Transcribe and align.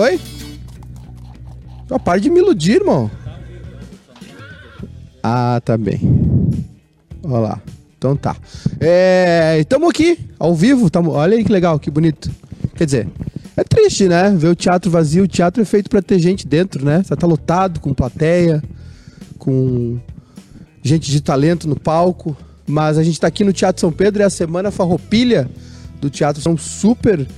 Foi? 0.00 0.18
Ó, 1.90 1.98
para 1.98 2.18
de 2.18 2.30
me 2.30 2.40
iludir, 2.40 2.76
irmão. 2.76 3.10
Ah, 5.22 5.60
tá 5.62 5.76
bem. 5.76 6.00
Olha 7.22 7.38
lá. 7.38 7.62
Então 7.98 8.16
tá. 8.16 8.34
É, 8.80 9.58
estamos 9.60 9.90
aqui, 9.90 10.18
ao 10.38 10.54
vivo. 10.54 10.88
Tamo, 10.88 11.10
olha 11.10 11.36
aí 11.36 11.44
que 11.44 11.52
legal, 11.52 11.78
que 11.78 11.90
bonito. 11.90 12.30
Quer 12.74 12.86
dizer, 12.86 13.08
é 13.54 13.62
triste, 13.62 14.08
né? 14.08 14.34
Ver 14.34 14.48
o 14.48 14.56
teatro 14.56 14.90
vazio. 14.90 15.24
O 15.24 15.28
teatro 15.28 15.60
é 15.60 15.66
feito 15.66 15.90
para 15.90 16.00
ter 16.00 16.18
gente 16.18 16.48
dentro, 16.48 16.82
né? 16.82 17.02
Você 17.02 17.14
tá 17.14 17.26
lotado, 17.26 17.78
com 17.78 17.92
plateia, 17.92 18.62
com 19.38 19.98
gente 20.82 21.10
de 21.10 21.20
talento 21.20 21.68
no 21.68 21.78
palco. 21.78 22.34
Mas 22.66 22.96
a 22.96 23.02
gente 23.02 23.20
tá 23.20 23.26
aqui 23.26 23.44
no 23.44 23.52
Teatro 23.52 23.82
São 23.82 23.92
Pedro 23.92 24.22
e 24.22 24.24
a 24.24 24.30
semana 24.30 24.70
farroupilha 24.70 25.46
do 26.00 26.08
Teatro 26.08 26.40
São 26.40 26.56
super 26.56 27.28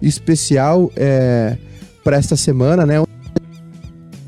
especial 0.00 0.92
é, 0.94 1.58
para 2.02 2.16
esta 2.16 2.36
semana, 2.36 2.84
né? 2.84 3.02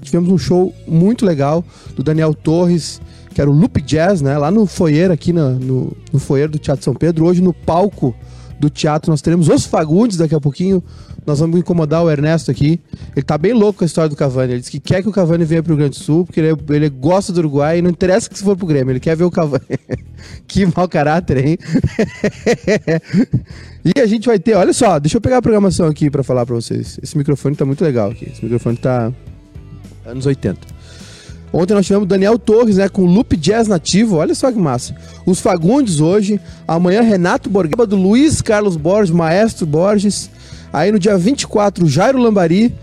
Tivemos 0.03 0.31
um 0.31 0.39
show 0.39 0.75
muito 0.87 1.25
legal 1.25 1.65
do 1.97 2.03
Daniel 2.03 2.35
Torres, 2.35 3.01
que 3.35 3.41
era 3.41 3.51
o 3.51 3.53
Loop 3.53 3.81
Jazz, 3.83 4.21
né? 4.21 4.39
Lá 4.39 4.51
no 4.51 4.67
foyer, 4.67 5.11
aqui 5.11 5.33
no, 5.33 5.59
no, 5.59 5.97
no 6.13 6.19
foyer 6.19 6.49
do 6.49 6.59
Teatro 6.59 6.85
São 6.85 6.95
Pedro. 6.95 7.27
Hoje 7.27 7.43
no 7.43 7.53
palco 7.53 8.15
do 8.59 8.71
teatro 8.71 9.11
nós 9.11 9.21
teremos 9.21 9.49
os 9.49 9.67
Fagundes 9.67 10.17
daqui 10.17 10.35
a 10.35 10.41
pouquinho. 10.41 10.83
Nós 11.27 11.41
vamos 11.41 11.59
incomodar 11.59 12.05
o 12.05 12.11
Ernesto 12.11 12.51
aqui. 12.51 12.81
Ele 13.17 13.25
tá 13.25 13.39
bem 13.39 13.53
louco 13.53 13.79
com 13.79 13.85
a 13.85 13.87
história 13.87 14.11
do 14.11 14.17
Cavani. 14.17 14.53
Ele 14.53 14.61
disse 14.61 14.71
que 14.71 14.81
quer 14.81 15.03
que 15.03 15.09
o 15.09 15.13
Cavani 15.13 15.45
venha 15.45 15.63
pro 15.63 15.77
Grande 15.77 15.97
Sul, 15.97 16.27
porque 16.27 16.41
ele, 16.41 16.57
ele 16.69 16.91
gosta 16.91 17.33
do 17.33 17.39
Uruguai 17.39 17.79
e 17.79 17.83
não 17.83 17.91
interessa 17.91 18.29
que 18.29 18.37
se 18.37 18.45
for 18.45 18.57
pro 18.57 18.67
Grêmio, 18.67 18.93
ele 18.93 19.01
quer 19.01 19.17
ver 19.17 19.25
o 19.25 19.31
Cavani. 19.31 19.65
que 20.47 20.67
mau 20.67 20.87
caráter, 20.87 21.47
hein? 21.47 21.59
e 23.85 24.01
a 24.01 24.07
gente 24.07 24.27
vai 24.27 24.39
ter, 24.39 24.55
olha 24.55 24.73
só, 24.73 24.99
deixa 24.99 25.19
eu 25.19 25.21
pegar 25.21 25.39
a 25.39 25.43
programação 25.43 25.87
aqui 25.87 26.09
para 26.11 26.23
falar 26.23 26.47
para 26.47 26.55
vocês. 26.55 26.99
Esse 27.03 27.19
microfone 27.19 27.55
tá 27.55 27.67
muito 27.67 27.85
legal 27.85 28.11
aqui. 28.11 28.25
Esse 28.31 28.43
microfone 28.43 28.79
tá 28.79 29.13
anos 30.07 30.25
80. 30.25 30.75
Ontem 31.53 31.75
nós 31.75 31.87
tivemos 31.87 32.09
Daniel 32.09 32.39
Torres, 32.39 32.79
né, 32.79 32.89
com 32.89 33.05
Loop 33.05 33.37
Jazz 33.37 33.69
nativo, 33.69 34.17
olha 34.17 34.35
só 34.35 34.51
que 34.51 34.59
massa. 34.59 34.95
Os 35.25 35.39
Fagundes 35.39 36.01
hoje, 36.01 36.41
amanhã 36.67 37.03
Renato 37.03 37.49
Borgaba, 37.49 37.87
do 37.87 37.95
Luiz 37.95 38.43
Carlos 38.43 38.77
Borges, 38.77 39.15
Maestro 39.15 39.67
Borges. 39.67 40.31
Aí 40.73 40.91
no 40.91 40.99
dia 40.99 41.17
24, 41.17 41.87
Jairo 41.87 42.19
Lambari, 42.19 42.75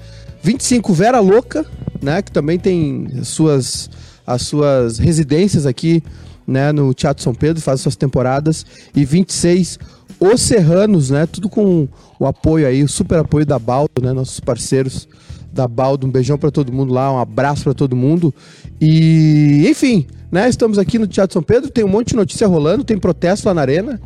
25 0.41 0.93
Vera 0.93 1.19
Louca, 1.19 1.65
né, 2.01 2.21
que 2.21 2.31
também 2.31 2.57
tem 2.57 3.07
as 3.19 3.27
suas 3.27 3.89
as 4.25 4.43
suas 4.43 4.99
residências 4.99 5.65
aqui, 5.65 6.01
né, 6.47 6.71
no 6.71 6.93
Teatro 6.93 7.21
São 7.23 7.33
Pedro, 7.33 7.61
faz 7.61 7.81
suas 7.81 7.95
temporadas 7.97 8.65
e 8.95 9.03
26 9.03 9.79
Os 10.21 10.39
Serranos, 10.41 11.09
né, 11.09 11.25
tudo 11.25 11.49
com 11.49 11.87
o 12.19 12.27
apoio 12.27 12.67
aí, 12.67 12.83
o 12.83 12.87
super 12.87 13.19
apoio 13.19 13.45
da 13.45 13.57
Baldo, 13.57 14.01
né, 14.01 14.13
nossos 14.13 14.39
parceiros 14.39 15.07
da 15.51 15.67
Baldo. 15.67 16.05
Um 16.05 16.11
beijão 16.11 16.37
para 16.37 16.51
todo 16.51 16.71
mundo 16.71 16.93
lá, 16.93 17.11
um 17.11 17.19
abraço 17.19 17.63
para 17.63 17.73
todo 17.73 17.95
mundo. 17.95 18.33
E, 18.79 19.65
enfim, 19.67 20.05
né? 20.31 20.47
Estamos 20.47 20.77
aqui 20.77 20.97
no 20.97 21.07
Teatro 21.07 21.33
São 21.33 21.43
Pedro, 21.43 21.69
tem 21.69 21.83
um 21.83 21.89
monte 21.89 22.09
de 22.09 22.15
notícia 22.15 22.47
rolando, 22.47 22.83
tem 22.83 22.97
protesto 22.97 23.47
lá 23.47 23.53
na 23.53 23.61
Arena. 23.61 23.99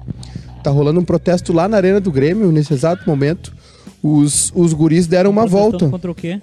Tá 0.63 0.71
rolando 0.71 0.99
um 0.99 1.05
protesto 1.05 1.53
lá 1.53 1.67
na 1.67 1.77
Arena 1.77 1.99
do 1.99 2.11
Grêmio 2.11 2.51
nesse 2.51 2.73
exato 2.73 3.07
momento. 3.07 3.53
Os, 4.01 4.51
os 4.55 4.73
guris 4.73 5.05
deram 5.05 5.29
uma 5.29 5.45
volta. 5.45 5.87
contra 5.87 6.09
o 6.09 6.15
quê? 6.15 6.41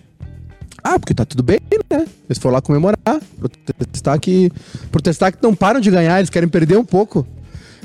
Ah, 0.84 0.98
porque 0.98 1.14
tá 1.14 1.24
tudo 1.24 1.42
bem, 1.42 1.60
né? 1.90 2.06
Eles 2.28 2.38
foram 2.38 2.54
lá 2.54 2.60
comemorar, 2.60 3.20
protestar 3.78 4.18
que 4.18 4.50
protestar 4.90 5.32
que 5.32 5.42
não 5.42 5.54
param 5.54 5.80
de 5.80 5.90
ganhar, 5.90 6.18
eles 6.18 6.30
querem 6.30 6.48
perder 6.48 6.76
um 6.76 6.84
pouco. 6.84 7.26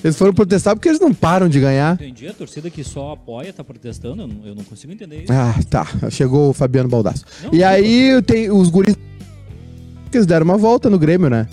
Eles 0.03 0.15
foram 0.15 0.33
protestar 0.33 0.75
porque 0.75 0.89
eles 0.89 0.99
não 0.99 1.13
param 1.13 1.49
de 1.49 1.59
ganhar. 1.59 1.95
Entendi, 1.95 2.27
a 2.27 2.33
torcida 2.33 2.69
que 2.69 2.83
só 2.83 3.13
apoia 3.13 3.51
tá 3.51 3.63
protestando, 3.63 4.21
eu 4.21 4.27
não, 4.27 4.45
eu 4.45 4.55
não 4.55 4.63
consigo 4.63 4.93
entender 4.93 5.23
isso. 5.23 5.33
Ah, 5.33 5.55
tá. 5.69 5.87
Chegou 6.11 6.51
o 6.51 6.53
Fabiano 6.53 6.87
Baldasso. 6.87 7.25
Não, 7.43 7.53
e 7.53 7.63
aí 7.63 8.21
tem 8.21 8.51
os 8.51 8.69
guris 8.69 8.95
que 10.11 10.17
eles 10.17 10.27
deram 10.27 10.45
uma 10.45 10.57
volta 10.57 10.89
no 10.89 10.99
Grêmio, 10.99 11.29
né? 11.29 11.47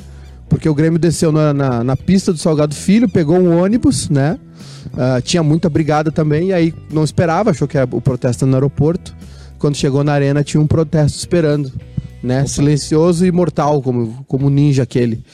Porque 0.49 0.69
o 0.69 0.75
Grêmio 0.75 0.99
desceu 0.99 1.33
na, 1.33 1.55
na, 1.55 1.83
na 1.83 1.97
pista 1.97 2.33
do 2.33 2.39
Salgado 2.39 2.75
Filho, 2.75 3.09
pegou 3.09 3.37
um 3.37 3.61
ônibus, 3.61 4.09
né? 4.09 4.39
Uh, 4.93 5.21
tinha 5.23 5.43
muita 5.43 5.69
brigada 5.69 6.13
também, 6.13 6.49
e 6.49 6.53
aí 6.53 6.75
não 6.93 7.03
esperava, 7.03 7.51
achou 7.51 7.67
que 7.67 7.77
era 7.77 7.89
o 7.91 8.01
protesto 8.01 8.47
no 8.47 8.55
aeroporto. 8.55 9.17
Quando 9.59 9.77
chegou 9.77 10.05
na 10.05 10.13
arena, 10.13 10.45
tinha 10.45 10.61
um 10.61 10.67
protesto 10.67 11.19
esperando, 11.19 11.73
né? 12.23 12.41
Opa. 12.41 12.49
Silencioso 12.49 13.25
e 13.25 13.33
mortal, 13.33 13.83
como, 13.83 14.25
como 14.29 14.51
ninja 14.51 14.83
aquele. 14.83 15.25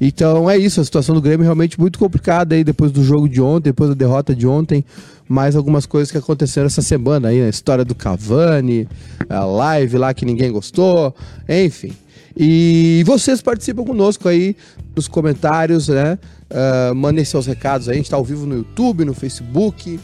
Então 0.00 0.48
é 0.48 0.58
isso, 0.58 0.80
a 0.80 0.84
situação 0.84 1.14
do 1.14 1.20
Grêmio 1.20 1.42
é 1.42 1.46
realmente 1.46 1.80
muito 1.80 1.98
complicada 1.98 2.54
aí 2.54 2.62
depois 2.62 2.92
do 2.92 3.02
jogo 3.02 3.28
de 3.28 3.40
ontem, 3.40 3.70
depois 3.70 3.90
da 3.90 3.94
derrota 3.94 4.34
de 4.34 4.46
ontem, 4.46 4.84
mais 5.28 5.56
algumas 5.56 5.86
coisas 5.86 6.10
que 6.10 6.18
aconteceram 6.18 6.66
essa 6.66 6.82
semana 6.82 7.28
aí, 7.28 7.42
a 7.42 7.48
história 7.48 7.84
do 7.84 7.94
Cavani, 7.94 8.86
a 9.28 9.44
live 9.44 9.96
lá 9.96 10.12
que 10.12 10.24
ninguém 10.24 10.52
gostou, 10.52 11.14
enfim. 11.48 11.92
E 12.36 13.02
vocês 13.06 13.40
participam 13.40 13.84
conosco 13.84 14.28
aí 14.28 14.54
nos 14.94 15.08
comentários, 15.08 15.88
né? 15.88 16.18
Uh, 16.50 16.94
mandem 16.94 17.24
seus 17.24 17.46
recados 17.46 17.88
aí, 17.88 17.94
a 17.94 17.96
gente 17.96 18.04
está 18.04 18.16
ao 18.16 18.24
vivo 18.24 18.44
no 18.44 18.56
YouTube, 18.56 19.06
no 19.06 19.14
Facebook, 19.14 19.98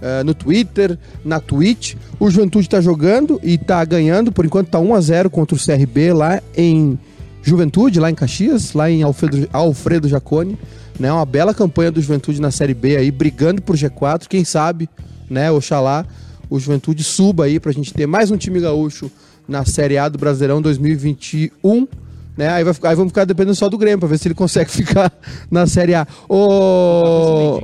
uh, 0.00 0.24
no 0.24 0.34
Twitter, 0.34 0.98
na 1.24 1.40
Twitch. 1.40 1.94
O 2.18 2.30
Juventude 2.30 2.66
está 2.66 2.82
jogando 2.82 3.40
e 3.42 3.54
está 3.54 3.82
ganhando, 3.84 4.30
por 4.30 4.44
enquanto 4.44 4.66
está 4.66 4.78
1 4.78 4.94
a 4.94 5.00
0 5.00 5.30
contra 5.30 5.56
o 5.56 5.58
CRB 5.58 6.12
lá 6.12 6.42
em 6.54 6.98
Juventude, 7.42 8.00
lá 8.00 8.10
em 8.10 8.14
Caxias, 8.14 8.72
lá 8.72 8.90
em 8.90 9.02
Alfredo, 9.02 9.48
Alfredo 9.52 10.08
Jacone. 10.08 10.58
Né, 10.98 11.10
uma 11.10 11.24
bela 11.24 11.54
campanha 11.54 11.90
do 11.90 12.00
Juventude 12.00 12.42
na 12.42 12.50
Série 12.50 12.74
B 12.74 12.96
aí, 12.96 13.10
brigando 13.10 13.62
por 13.62 13.74
G4. 13.74 14.28
Quem 14.28 14.44
sabe, 14.44 14.88
né, 15.30 15.50
oxalá, 15.50 16.04
o 16.50 16.60
Juventude 16.60 17.02
suba 17.02 17.44
aí 17.44 17.58
pra 17.58 17.72
gente 17.72 17.94
ter 17.94 18.06
mais 18.06 18.30
um 18.30 18.36
time 18.36 18.60
gaúcho 18.60 19.10
na 19.48 19.64
Série 19.64 19.96
A 19.96 20.08
do 20.08 20.18
Brasileirão 20.18 20.60
2021. 20.60 21.88
Né? 22.36 22.48
Aí, 22.48 22.64
vai 22.64 22.74
ficar, 22.74 22.90
aí 22.90 22.96
vamos 22.96 23.10
ficar 23.10 23.24
dependendo 23.24 23.54
só 23.54 23.68
do 23.68 23.78
Grêmio 23.78 23.98
pra 23.98 24.08
ver 24.08 24.18
se 24.18 24.28
ele 24.28 24.34
consegue 24.34 24.70
ficar 24.70 25.12
na 25.50 25.66
Série 25.66 25.94
A. 25.94 26.06
O... 26.28 27.60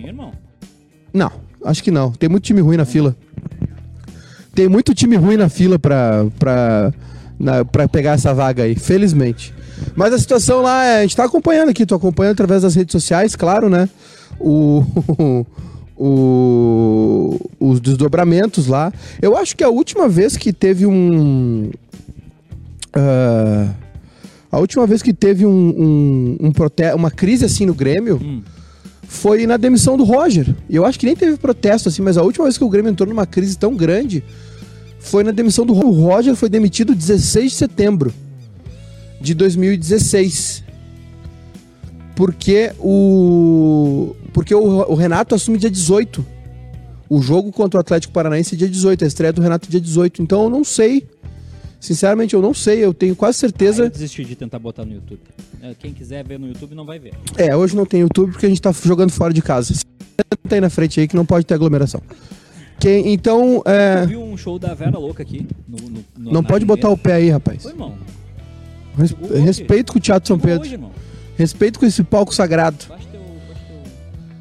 Não, 1.12 1.30
acho 1.64 1.82
que 1.82 1.90
não. 1.90 2.12
Tem 2.12 2.28
muito 2.28 2.44
time 2.44 2.60
ruim 2.60 2.76
na 2.76 2.84
fila. 2.84 3.16
Tem 4.54 4.68
muito 4.68 4.94
time 4.94 5.16
ruim 5.16 5.36
na 5.36 5.48
fila 5.48 5.78
pra, 5.78 6.26
pra, 6.38 6.92
na, 7.38 7.64
pra 7.64 7.86
pegar 7.88 8.12
essa 8.12 8.32
vaga 8.32 8.62
aí, 8.62 8.74
felizmente. 8.74 9.54
Mas 9.96 10.12
a 10.12 10.18
situação 10.18 10.60
lá, 10.60 10.84
é, 10.84 10.98
a 10.98 11.02
gente 11.02 11.16
tá 11.16 11.24
acompanhando 11.24 11.70
aqui, 11.70 11.86
tô 11.86 11.94
acompanhando 11.94 12.34
através 12.34 12.62
das 12.62 12.74
redes 12.74 12.92
sociais, 12.92 13.34
claro, 13.34 13.70
né? 13.70 13.88
O, 14.38 14.84
o, 15.96 17.50
os 17.58 17.80
desdobramentos 17.80 18.66
lá. 18.66 18.92
Eu 19.22 19.34
acho 19.36 19.56
que 19.56 19.64
a 19.64 19.70
última 19.70 20.06
vez 20.06 20.36
que 20.36 20.52
teve 20.52 20.84
um. 20.84 21.70
Uh, 22.94 23.74
a 24.52 24.58
última 24.58 24.86
vez 24.86 25.02
que 25.02 25.14
teve 25.14 25.46
um, 25.46 25.50
um, 25.50 26.36
um 26.40 26.52
uma 26.94 27.10
crise 27.10 27.46
assim 27.46 27.64
no 27.64 27.74
Grêmio 27.74 28.20
hum. 28.22 28.42
foi 29.02 29.46
na 29.46 29.56
demissão 29.56 29.96
do 29.96 30.04
Roger. 30.04 30.54
E 30.68 30.76
eu 30.76 30.84
acho 30.84 30.98
que 30.98 31.06
nem 31.06 31.16
teve 31.16 31.38
protesto 31.38 31.88
assim, 31.88 32.02
mas 32.02 32.18
a 32.18 32.22
última 32.22 32.44
vez 32.44 32.58
que 32.58 32.64
o 32.64 32.68
Grêmio 32.68 32.90
entrou 32.90 33.08
numa 33.08 33.26
crise 33.26 33.56
tão 33.56 33.74
grande 33.74 34.22
foi 34.98 35.24
na 35.24 35.30
demissão 35.30 35.64
do 35.64 35.72
Roger. 35.72 35.88
O 35.88 35.92
Roger 35.92 36.36
foi 36.36 36.50
demitido 36.50 36.94
16 36.94 37.52
de 37.52 37.56
setembro 37.56 38.14
de 39.20 39.34
2016. 39.34 40.64
Porque 42.14 42.72
o. 42.78 44.16
Porque 44.32 44.54
o, 44.54 44.90
o 44.90 44.94
Renato 44.94 45.34
assume 45.34 45.58
dia 45.58 45.70
18. 45.70 46.24
O 47.08 47.22
jogo 47.22 47.52
contra 47.52 47.78
o 47.78 47.80
Atlético 47.80 48.12
Paranaense 48.12 48.54
é 48.54 48.58
dia 48.58 48.68
18, 48.68 49.04
a 49.04 49.06
estreia 49.06 49.32
do 49.32 49.40
Renato 49.40 49.68
é 49.68 49.70
dia 49.70 49.80
18. 49.80 50.22
Então 50.22 50.44
eu 50.44 50.50
não 50.50 50.64
sei. 50.64 51.06
Sinceramente, 51.78 52.34
eu 52.34 52.42
não 52.42 52.52
sei. 52.54 52.84
Eu 52.84 52.92
tenho 52.92 53.14
quase 53.14 53.38
certeza. 53.38 53.84
Ah, 53.84 53.86
eu 53.86 53.90
desisti 53.90 54.24
de 54.24 54.34
tentar 54.34 54.58
botar 54.58 54.84
no 54.84 54.94
YouTube. 54.94 55.20
É, 55.62 55.74
quem 55.78 55.92
quiser 55.92 56.24
ver 56.24 56.38
no 56.38 56.48
YouTube 56.48 56.74
não 56.74 56.84
vai 56.84 56.98
ver. 56.98 57.14
É, 57.36 57.54
hoje 57.54 57.76
não 57.76 57.86
tem 57.86 58.00
YouTube 58.00 58.32
porque 58.32 58.46
a 58.46 58.48
gente 58.48 58.60
tá 58.60 58.72
jogando 58.72 59.10
fora 59.10 59.32
de 59.32 59.42
casa. 59.42 59.74
Senta 59.74 60.54
aí 60.54 60.60
na 60.60 60.70
frente 60.70 60.98
aí 60.98 61.06
que 61.06 61.14
não 61.14 61.26
pode 61.26 61.44
ter 61.44 61.54
aglomeração. 61.54 62.02
Quem, 62.80 63.12
então. 63.12 63.62
É... 63.64 64.02
Eu 64.02 64.08
vi 64.08 64.16
um 64.16 64.36
show 64.36 64.58
da 64.58 64.74
Vera 64.74 64.98
Louca 64.98 65.22
aqui. 65.22 65.46
No, 65.68 65.76
no, 65.76 66.04
no 66.18 66.32
não 66.32 66.42
pode 66.42 66.64
botar 66.64 66.88
o 66.88 66.96
pé 66.96 67.14
aí, 67.14 67.30
rapaz. 67.30 67.62
Foi, 67.62 67.72
irmão. 67.72 67.96
Respeito 69.44 69.92
com 69.92 69.98
o 69.98 70.00
Teatro 70.00 70.28
São 70.28 70.38
Pedro. 70.38 70.62
Hoje, 70.62 70.78
Respeito 71.36 71.78
com 71.78 71.84
esse 71.86 72.02
palco 72.02 72.34
sagrado. 72.34 72.76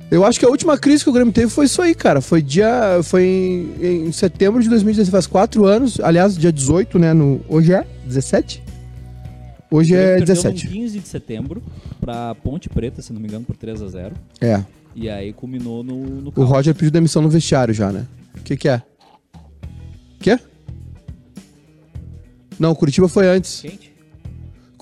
Eu 0.09 0.23
acho 0.23 0.39
que 0.39 0.45
a 0.45 0.49
última 0.49 0.77
crise 0.77 1.03
que 1.03 1.09
o 1.09 1.13
Grêmio 1.13 1.33
teve 1.33 1.49
foi 1.49 1.65
isso 1.65 1.81
aí, 1.81 1.93
cara. 1.93 2.21
Foi 2.21 2.41
dia. 2.41 3.01
Foi 3.03 3.23
em, 3.23 4.07
em 4.07 4.11
setembro 4.11 4.61
de 4.61 4.69
2016, 4.69 5.09
faz 5.09 5.27
quatro 5.27 5.65
anos. 5.65 5.99
Aliás, 5.99 6.37
dia 6.37 6.53
18, 6.53 6.97
né? 6.97 7.13
No, 7.13 7.41
hoje 7.49 7.73
é 7.73 7.85
17? 8.05 8.63
Hoje 9.69 9.95
é 9.95 10.19
17. 10.19 10.67
15 10.67 10.99
de 10.99 11.07
setembro 11.07 11.61
pra 11.99 12.33
Ponte 12.35 12.69
Preta, 12.69 13.01
se 13.01 13.11
não 13.11 13.19
me 13.19 13.27
engano, 13.27 13.43
por 13.43 13.57
3 13.57 13.81
a 13.81 13.87
0 13.87 14.15
É. 14.39 14.63
E 14.95 15.09
aí 15.09 15.33
culminou 15.33 15.83
no. 15.83 16.05
no 16.05 16.33
o 16.33 16.43
Roger 16.45 16.73
pediu 16.73 16.91
demissão 16.91 17.21
no 17.21 17.29
vestiário 17.29 17.73
já, 17.73 17.91
né? 17.91 18.05
O 18.37 18.41
que, 18.41 18.55
que 18.55 18.69
é? 18.69 18.81
Quê? 20.21 20.39
Não, 22.57 22.73
Curitiba 22.73 23.09
foi 23.09 23.27
antes. 23.27 23.59
Quente? 23.61 23.94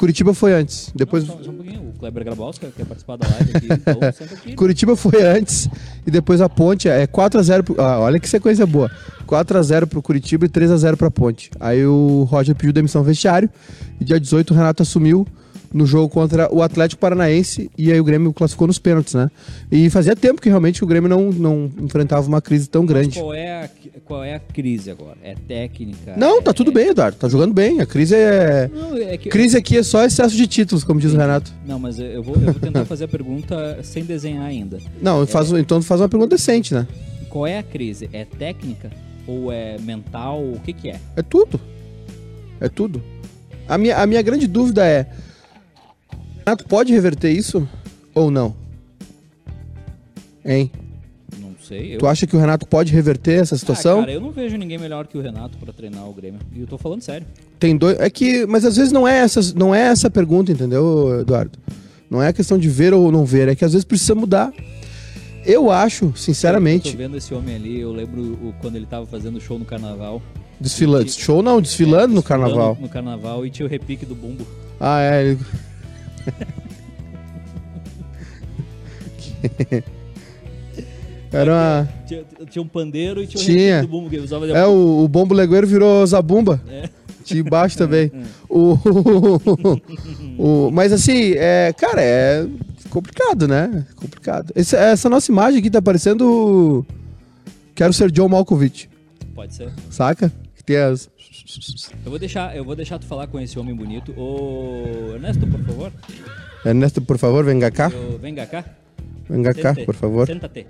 Curitiba 0.04 0.34
foi 0.34 0.52
antes. 0.52 0.92
Depois... 0.94 1.26
Não, 1.26 1.38
só, 1.38 1.44
só 1.46 1.50
um 1.50 1.54
pouquinho. 1.54 1.82
O 1.96 1.98
Kleber 1.98 2.26
Grabowski 2.26 2.68
quer 2.76 2.86
participar 2.86 3.16
da 3.16 3.26
live 3.26 3.56
aqui. 3.56 3.68
Então, 3.72 4.00
aqui. 4.38 4.54
Curitiba 4.54 4.98
foi 4.98 5.24
antes. 5.24 5.70
E 6.06 6.12
depois 6.12 6.42
a 6.42 6.50
ponte 6.50 6.90
é 6.90 7.08
4x0. 7.08 7.76
Ah, 7.78 8.00
olha 8.00 8.20
que 8.20 8.28
sequência 8.28 8.66
boa. 8.66 8.92
4x0 9.26 9.86
pro 9.86 10.02
Curitiba 10.02 10.46
e 10.46 10.50
3x0 10.50 10.98
pra 10.98 11.10
Ponte. 11.10 11.50
Aí 11.58 11.86
o 11.86 12.24
Roger 12.24 12.54
pediu 12.54 12.74
demissão 12.74 13.02
vestiário 13.02 13.50
e 13.98 14.04
dia 14.04 14.20
18 14.20 14.52
o 14.52 14.54
Renato 14.54 14.84
assumiu 14.84 15.26
no 15.74 15.86
jogo 15.88 16.08
contra 16.08 16.54
o 16.54 16.62
Atlético 16.62 17.02
Paranaense 17.02 17.70
e 17.78 17.92
aí 17.92 18.00
o 18.00 18.04
Grêmio 18.04 18.32
classificou 18.32 18.68
nos 18.68 18.78
pênaltis, 18.78 19.16
né? 19.16 19.30
E 19.72 19.90
fazia 19.90 20.16
tempo 20.16 20.40
que 20.40 20.48
realmente 20.48 20.84
o 20.84 20.88
Grêmio 20.88 21.10
não, 21.10 21.32
não 21.32 21.72
enfrentava 21.82 22.28
uma 22.28 22.42
crise 22.42 22.70
tão 22.70 22.86
grande. 22.86 23.18
Qual 23.20 23.34
é, 23.34 23.64
a, 23.64 23.70
qual 24.06 24.24
é 24.24 24.36
a 24.36 24.40
crise 24.40 24.92
agora? 24.92 25.18
É 25.24 25.34
técnica? 25.36 26.14
Não, 26.16 26.42
tá 26.42 26.52
é- 26.52 26.54
tudo 26.54 26.72
bem, 26.72 26.90
Eduardo. 26.90 27.18
Tá 27.18 27.28
jogando 27.28 27.54
bem. 27.54 27.82
A 27.82 27.86
crise 27.86 28.16
é. 28.16 28.70
Não, 28.74 28.96
é 28.96 29.18
que- 29.18 29.30
Crise 29.30 29.58
aqui 29.58 29.78
é 29.78 29.84
só 29.84 30.04
excesso 30.06 30.36
de 30.38 30.46
títulos, 30.46 30.84
como 30.84 31.00
diz 31.00 31.12
o 31.12 31.18
Renato. 31.18 31.52
Não, 31.66 31.80
mas 31.80 31.98
eu 32.00 32.22
vou, 32.22 32.36
eu 32.36 32.42
vou 32.42 32.54
tentar 32.54 32.86
fazer 32.86 33.06
a 33.06 33.08
pergunta 33.08 33.80
sem 33.82 34.04
desenhar 34.06 34.46
ainda. 34.46 34.78
Não, 35.02 35.26
faz, 35.26 35.52
então 35.54 35.82
faz 35.82 36.00
uma 36.02 36.10
pergunta 36.10 36.36
decente, 36.36 36.74
né? 36.74 36.88
Qual 37.30 37.48
é 37.48 37.58
a 37.58 37.64
crise? 37.64 38.08
É 38.14 38.26
técnica? 38.26 38.92
Ou 39.26 39.52
é 39.52 39.78
mental? 39.80 40.40
O 40.40 40.60
que 40.60 40.72
que 40.72 40.90
é? 40.90 41.00
É 41.16 41.22
tudo. 41.24 41.60
É 42.62 42.70
tudo. 42.70 43.02
A 43.68 43.78
minha, 43.78 43.98
a 43.98 44.06
minha 44.06 44.22
grande 44.22 44.46
dúvida 44.48 44.86
é: 44.86 45.08
Renato 46.46 46.66
pode 46.66 46.92
reverter 46.94 47.32
isso 47.32 47.68
ou 48.14 48.30
não? 48.30 48.56
Hein? 50.46 50.70
Não 51.40 51.56
sei. 51.62 51.96
Eu... 51.96 52.00
Tu 52.00 52.08
acha 52.08 52.28
que 52.28 52.36
o 52.36 52.40
Renato 52.40 52.68
pode 52.68 52.92
reverter 52.92 53.40
essa 53.42 53.58
situação? 53.58 54.00
Ah, 54.00 54.02
cara, 54.02 54.12
eu 54.14 54.20
não 54.22 54.32
vejo 54.32 54.58
ninguém 54.58 54.78
melhor 54.78 55.08
que 55.08 55.18
o 55.18 55.22
Renato 55.22 55.58
pra 55.58 55.72
treinar 55.72 56.08
o 56.08 56.14
Grêmio. 56.14 56.40
E 56.54 56.60
eu 56.62 56.68
tô 56.68 56.78
falando 56.78 57.02
sério. 57.02 57.26
Tem 57.60 57.78
dois. 57.78 57.98
É 58.00 58.10
que. 58.10 58.46
Mas 58.46 58.66
às 58.66 58.76
vezes 58.76 58.92
não 58.92 59.08
é, 59.08 59.20
essa, 59.20 59.40
não 59.56 59.74
é 59.74 59.82
essa 59.84 60.08
a 60.08 60.12
pergunta, 60.12 60.52
entendeu, 60.52 61.22
Eduardo? 61.22 61.58
Não 62.10 62.22
é 62.22 62.28
a 62.28 62.34
questão 62.34 62.58
de 62.60 62.70
ver 62.70 62.94
ou 62.94 63.12
não 63.12 63.26
ver, 63.26 63.48
é 63.48 63.56
que 63.56 63.64
às 63.66 63.72
vezes 63.72 63.86
precisa 63.86 64.14
mudar. 64.14 64.52
Eu 65.46 65.72
acho, 65.72 66.06
Eu 66.06 66.12
tô 66.12 66.18
sinceramente, 66.18 66.96
vendo 66.96 67.18
esse 67.18 67.34
homem 67.34 67.56
ali, 67.56 67.80
eu 67.80 67.92
lembro 67.92 68.22
o- 68.22 68.54
quando 68.62 68.76
ele 68.78 68.86
tava 68.86 69.06
fazendo 69.06 69.42
show 69.42 69.58
no 69.60 69.66
carnaval. 69.66 70.22
desfilando. 70.60 71.10
Show 71.12 71.42
não, 71.42 71.60
desfilando 71.62 72.14
no 72.14 72.22
Desfilando 72.22 72.24
carnaval. 72.24 72.78
No 72.80 72.88
carnaval 72.88 73.46
e 73.46 73.50
tinha 73.50 73.66
o 73.66 73.70
repique 73.70 74.06
do 74.06 74.14
bumbo. 74.16 74.46
Ah, 74.80 75.02
é. 75.02 75.36
Era 81.32 81.52
uma. 81.52 81.90
Tinha, 82.06 82.24
tinha 82.50 82.62
um 82.62 82.68
pandeiro 82.68 83.22
e 83.24 83.28
tinha 83.28 83.42
o 83.42 83.46
Tinha. 83.46 83.76
repique 83.78 83.92
do 83.92 83.98
bumbo 83.98 84.10
que 84.10 84.16
ele 84.18 84.26
usava 84.26 84.46
de 84.46 84.54
É, 84.54 84.66
o, 84.68 85.04
o 85.04 85.08
bombo 85.08 85.34
legueiro 85.34 85.66
virou 85.66 86.06
zabumba. 86.06 86.62
É. 86.70 86.90
De 87.26 87.42
baixo 87.42 87.78
também. 87.78 88.12
O, 88.56 88.78
o, 90.38 90.70
mas 90.72 90.94
assim, 90.94 91.32
é, 91.36 91.74
cara, 91.76 92.00
é 92.04 92.46
complicado, 92.92 93.48
né? 93.48 93.84
Complicado. 93.96 94.52
Esse- 94.56 94.76
essa 94.76 95.10
nossa 95.10 95.32
imagem 95.32 95.60
aqui 95.60 95.72
tá 95.72 95.82
parecendo. 95.82 96.86
Quero 97.74 97.92
ser 97.94 98.12
John 98.12 98.30
Malkovich, 98.30 98.88
Pode 99.34 99.56
ser. 99.56 99.72
saca? 99.90 100.32
Que 100.56 100.64
tem 100.64 100.78
as. 100.78 101.10
Eu 102.06 102.10
vou 102.10 102.20
deixar, 102.20 102.56
eu 102.56 102.64
vou 102.64 102.76
deixar 102.76 102.98
tu 103.00 103.06
falar 103.06 103.28
com 103.28 103.40
esse 103.40 103.60
homem 103.60 103.76
bonito. 103.76 104.14
Ô, 104.18 105.14
Ernesto, 105.14 105.46
por 105.46 105.60
favor. 105.62 105.92
Ernesto, 106.66 107.02
por 107.02 107.18
favor, 107.18 107.44
venga 107.44 107.70
cá. 107.70 107.92
Eu, 107.94 108.18
venga 108.18 108.46
cá. 108.46 108.64
Venga 109.30 109.54
cá, 109.54 109.76
por 109.86 109.96
favor. 109.96 110.26
Senta-te. 110.26 110.66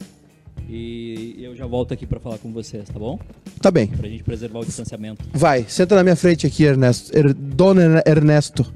E 0.68 1.38
eu 1.40 1.56
já 1.56 1.68
volto 1.68 1.94
aqui 1.94 2.08
pra 2.08 2.20
falar 2.20 2.40
com 2.40 2.52
vocês, 2.52 2.90
tá 2.90 2.98
bom? 2.98 3.20
Tá 3.62 3.70
bem. 3.70 3.88
Pra 3.88 4.08
gente 4.08 4.24
preservar 4.24 4.60
o 4.60 4.66
distanciamento. 4.66 5.24
Vai, 5.32 5.66
senta 5.68 5.96
na 5.96 6.04
minha 6.04 6.16
frente 6.16 6.48
aqui, 6.48 6.64
Ernesto. 6.64 7.16
Er, 7.16 7.34
Dona 7.34 8.02
Ernesto. 8.06 8.74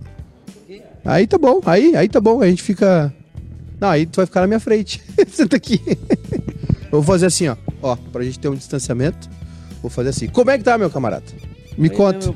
Aí 1.04 1.26
tá 1.26 1.38
bom, 1.38 1.62
aí, 1.66 1.96
aí 1.96 2.08
tá 2.08 2.20
bom. 2.20 2.42
A 2.42 2.48
gente 2.48 2.62
fica. 2.62 3.14
Não, 3.80 3.90
aí 3.90 4.06
tu 4.06 4.18
vai 4.18 4.26
ficar 4.26 4.42
na 4.42 4.48
minha 4.48 4.60
frente. 4.60 5.02
senta 5.30 5.56
aqui. 5.56 5.82
Eu 6.92 7.02
vou 7.02 7.04
fazer 7.04 7.28
assim, 7.28 7.48
ó. 7.48 7.56
Ó, 7.82 7.96
pra 7.96 8.24
gente 8.24 8.38
ter 8.38 8.50
um 8.50 8.56
distanciamento. 8.56 9.30
Vou 9.82 9.90
fazer 9.90 10.10
assim. 10.10 10.28
Como 10.28 10.52
é 10.52 10.58
que 10.58 10.64
tá, 10.64 10.78
meu 10.78 10.90
camarada? 10.90 11.26
Me 11.78 11.90
Aí, 11.90 11.96
conta. 11.96 12.32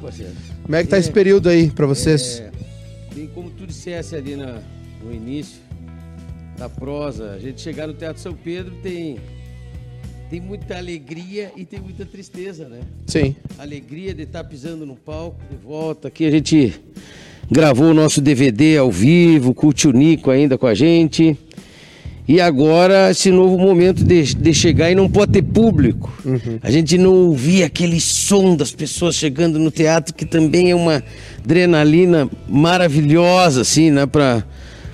Como 0.63 0.75
é 0.75 0.83
que 0.83 0.89
tá 0.89 0.97
É. 0.97 0.99
esse 0.99 1.11
período 1.11 1.49
aí 1.49 1.69
pra 1.69 1.85
vocês? 1.87 2.39
É, 2.39 2.51
bem 3.15 3.27
como 3.33 3.49
tu 3.49 3.65
dissesse 3.65 4.15
ali 4.15 4.35
na- 4.35 4.59
no 5.03 5.13
início 5.13 5.59
da 6.57 6.69
prosa, 6.69 7.31
a 7.31 7.39
gente 7.39 7.59
chegar 7.59 7.87
no 7.87 7.93
Teatro 7.93 8.21
São 8.21 8.33
Pedro 8.33 8.75
tem, 8.83 9.17
tem 10.29 10.39
muita 10.39 10.77
alegria 10.77 11.51
e 11.57 11.65
tem 11.65 11.79
muita 11.79 12.05
tristeza, 12.05 12.69
né? 12.69 12.81
Sim. 13.07 13.35
Alegria 13.57 14.13
de 14.13 14.23
estar 14.23 14.43
pisando 14.43 14.85
no 14.85 14.95
palco, 14.95 15.41
de 15.49 15.57
volta. 15.57 16.07
Aqui 16.07 16.25
a 16.25 16.31
gente 16.31 16.79
gravou 17.49 17.87
o 17.89 17.93
nosso 17.93 18.21
DVD 18.21 18.77
ao 18.77 18.91
vivo, 18.91 19.53
com 19.55 19.67
o 19.69 19.91
Nico 19.91 20.29
ainda 20.29 20.57
com 20.57 20.67
a 20.67 20.75
gente. 20.75 21.35
E 22.27 22.39
agora 22.39 23.11
esse 23.11 23.29
novo 23.31 23.57
momento 23.57 24.03
de, 24.05 24.35
de 24.35 24.53
chegar 24.53 24.89
e 24.91 24.95
não 24.95 25.09
pode 25.09 25.33
ter 25.33 25.41
público. 25.41 26.13
A 26.61 26.71
gente 26.71 26.97
não 26.97 27.13
ouvir 27.13 27.63
aquele 27.63 27.99
som 27.99 28.55
das 28.55 28.71
pessoas 28.71 29.15
chegando 29.15 29.59
no 29.59 29.69
teatro, 29.71 30.13
que 30.13 30.25
também 30.25 30.71
é 30.71 30.75
uma 30.75 31.03
adrenalina 31.43 32.29
maravilhosa, 32.47 33.61
assim, 33.61 33.91
né, 33.91 34.05
para 34.05 34.43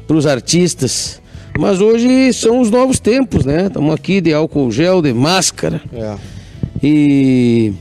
os 0.09 0.25
artistas. 0.25 1.21
Mas 1.59 1.81
hoje 1.81 2.31
são 2.33 2.59
os 2.61 2.71
novos 2.71 2.99
tempos, 2.99 3.43
né? 3.45 3.65
Estamos 3.67 3.93
aqui 3.93 4.21
de 4.21 4.33
álcool 4.33 4.71
gel, 4.71 5.01
de 5.01 5.13
máscara. 5.13 5.81
É. 5.93 6.15
E 6.81 7.73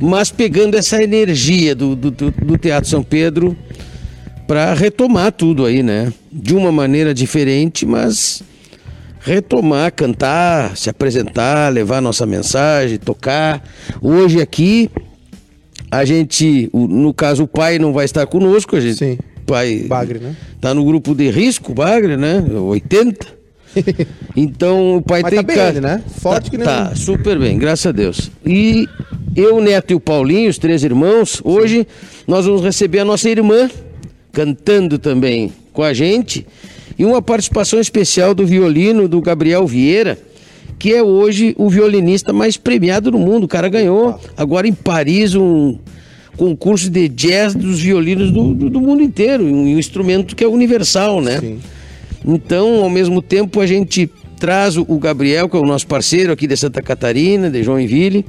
mas 0.00 0.30
pegando 0.30 0.76
essa 0.76 1.02
energia 1.02 1.74
do, 1.74 1.94
do- 1.94 2.10
do 2.10 2.58
Teatro 2.58 2.90
São 2.90 3.02
Pedro 3.02 3.56
para 4.46 4.74
retomar 4.74 5.30
tudo 5.32 5.64
aí, 5.64 5.82
né? 5.82 6.12
De 6.32 6.54
uma 6.54 6.70
maneira 6.72 7.14
diferente, 7.14 7.86
mas 7.86 8.42
retomar, 9.24 9.90
cantar, 9.92 10.76
se 10.76 10.90
apresentar, 10.90 11.72
levar 11.72 12.00
nossa 12.00 12.26
mensagem, 12.26 12.98
tocar. 12.98 13.62
Hoje 14.00 14.40
aqui 14.40 14.90
a 15.90 16.04
gente, 16.04 16.68
no 16.72 17.12
caso 17.14 17.44
o 17.44 17.48
pai 17.48 17.78
não 17.78 17.92
vai 17.92 18.04
estar 18.04 18.26
conosco, 18.26 18.76
a 18.76 18.80
gente, 18.80 18.98
Sim. 18.98 19.18
pai 19.46 19.86
Bagre, 19.88 20.18
né? 20.18 20.36
tá 20.60 20.74
no 20.74 20.84
grupo 20.84 21.14
de 21.14 21.30
risco, 21.30 21.72
Bagre, 21.72 22.16
né? 22.16 22.44
80. 22.48 23.44
Então 24.36 24.98
o 24.98 25.02
pai 25.02 25.22
Mas 25.22 25.30
tem 25.30 25.40
tá 25.40 25.46
bem 25.46 25.58
ele, 25.58 25.80
né? 25.80 26.02
Forte 26.20 26.44
tá, 26.44 26.50
que 26.50 26.56
nem 26.56 26.64
Tá, 26.64 26.94
super 26.94 27.38
bem, 27.38 27.58
graças 27.58 27.86
a 27.86 27.92
Deus. 27.92 28.30
E 28.44 28.88
eu, 29.34 29.56
o 29.56 29.60
Neto 29.60 29.92
e 29.92 29.94
o 29.94 30.00
Paulinho, 30.00 30.48
os 30.50 30.58
três 30.58 30.84
irmãos, 30.84 31.40
hoje 31.42 31.86
nós 32.26 32.46
vamos 32.46 32.62
receber 32.62 33.00
a 33.00 33.04
nossa 33.04 33.28
irmã 33.28 33.68
cantando 34.32 34.96
também 34.98 35.52
com 35.72 35.82
a 35.82 35.92
gente 35.92 36.46
e 36.98 37.04
uma 37.04 37.20
participação 37.20 37.80
especial 37.80 38.34
do 38.34 38.46
violino 38.46 39.08
do 39.08 39.20
Gabriel 39.20 39.66
Vieira, 39.66 40.18
que 40.78 40.92
é 40.92 41.02
hoje 41.02 41.54
o 41.58 41.68
violinista 41.68 42.32
mais 42.32 42.56
premiado 42.56 43.10
do 43.10 43.18
mundo. 43.18 43.44
O 43.44 43.48
cara 43.48 43.68
ganhou 43.68 44.18
agora 44.36 44.66
em 44.66 44.72
Paris 44.72 45.34
um 45.34 45.78
concurso 46.36 46.90
de 46.90 47.08
jazz 47.08 47.54
dos 47.54 47.80
violinos 47.80 48.30
do, 48.30 48.54
do, 48.54 48.70
do 48.70 48.80
mundo 48.80 49.02
inteiro, 49.02 49.44
um, 49.44 49.64
um 49.64 49.78
instrumento 49.78 50.34
que 50.34 50.42
é 50.42 50.48
universal, 50.48 51.20
né? 51.20 51.38
Sim. 51.40 51.58
Então, 52.26 52.82
ao 52.82 52.90
mesmo 52.90 53.20
tempo, 53.20 53.60
a 53.60 53.66
gente 53.66 54.10
traz 54.38 54.76
o 54.76 54.84
o 54.88 54.98
Gabriel, 54.98 55.48
que 55.48 55.56
é 55.56 55.60
o 55.60 55.66
nosso 55.66 55.86
parceiro 55.86 56.32
aqui 56.32 56.46
de 56.46 56.56
Santa 56.56 56.82
Catarina, 56.82 57.50
de 57.50 57.62
Joinville, 57.62 58.24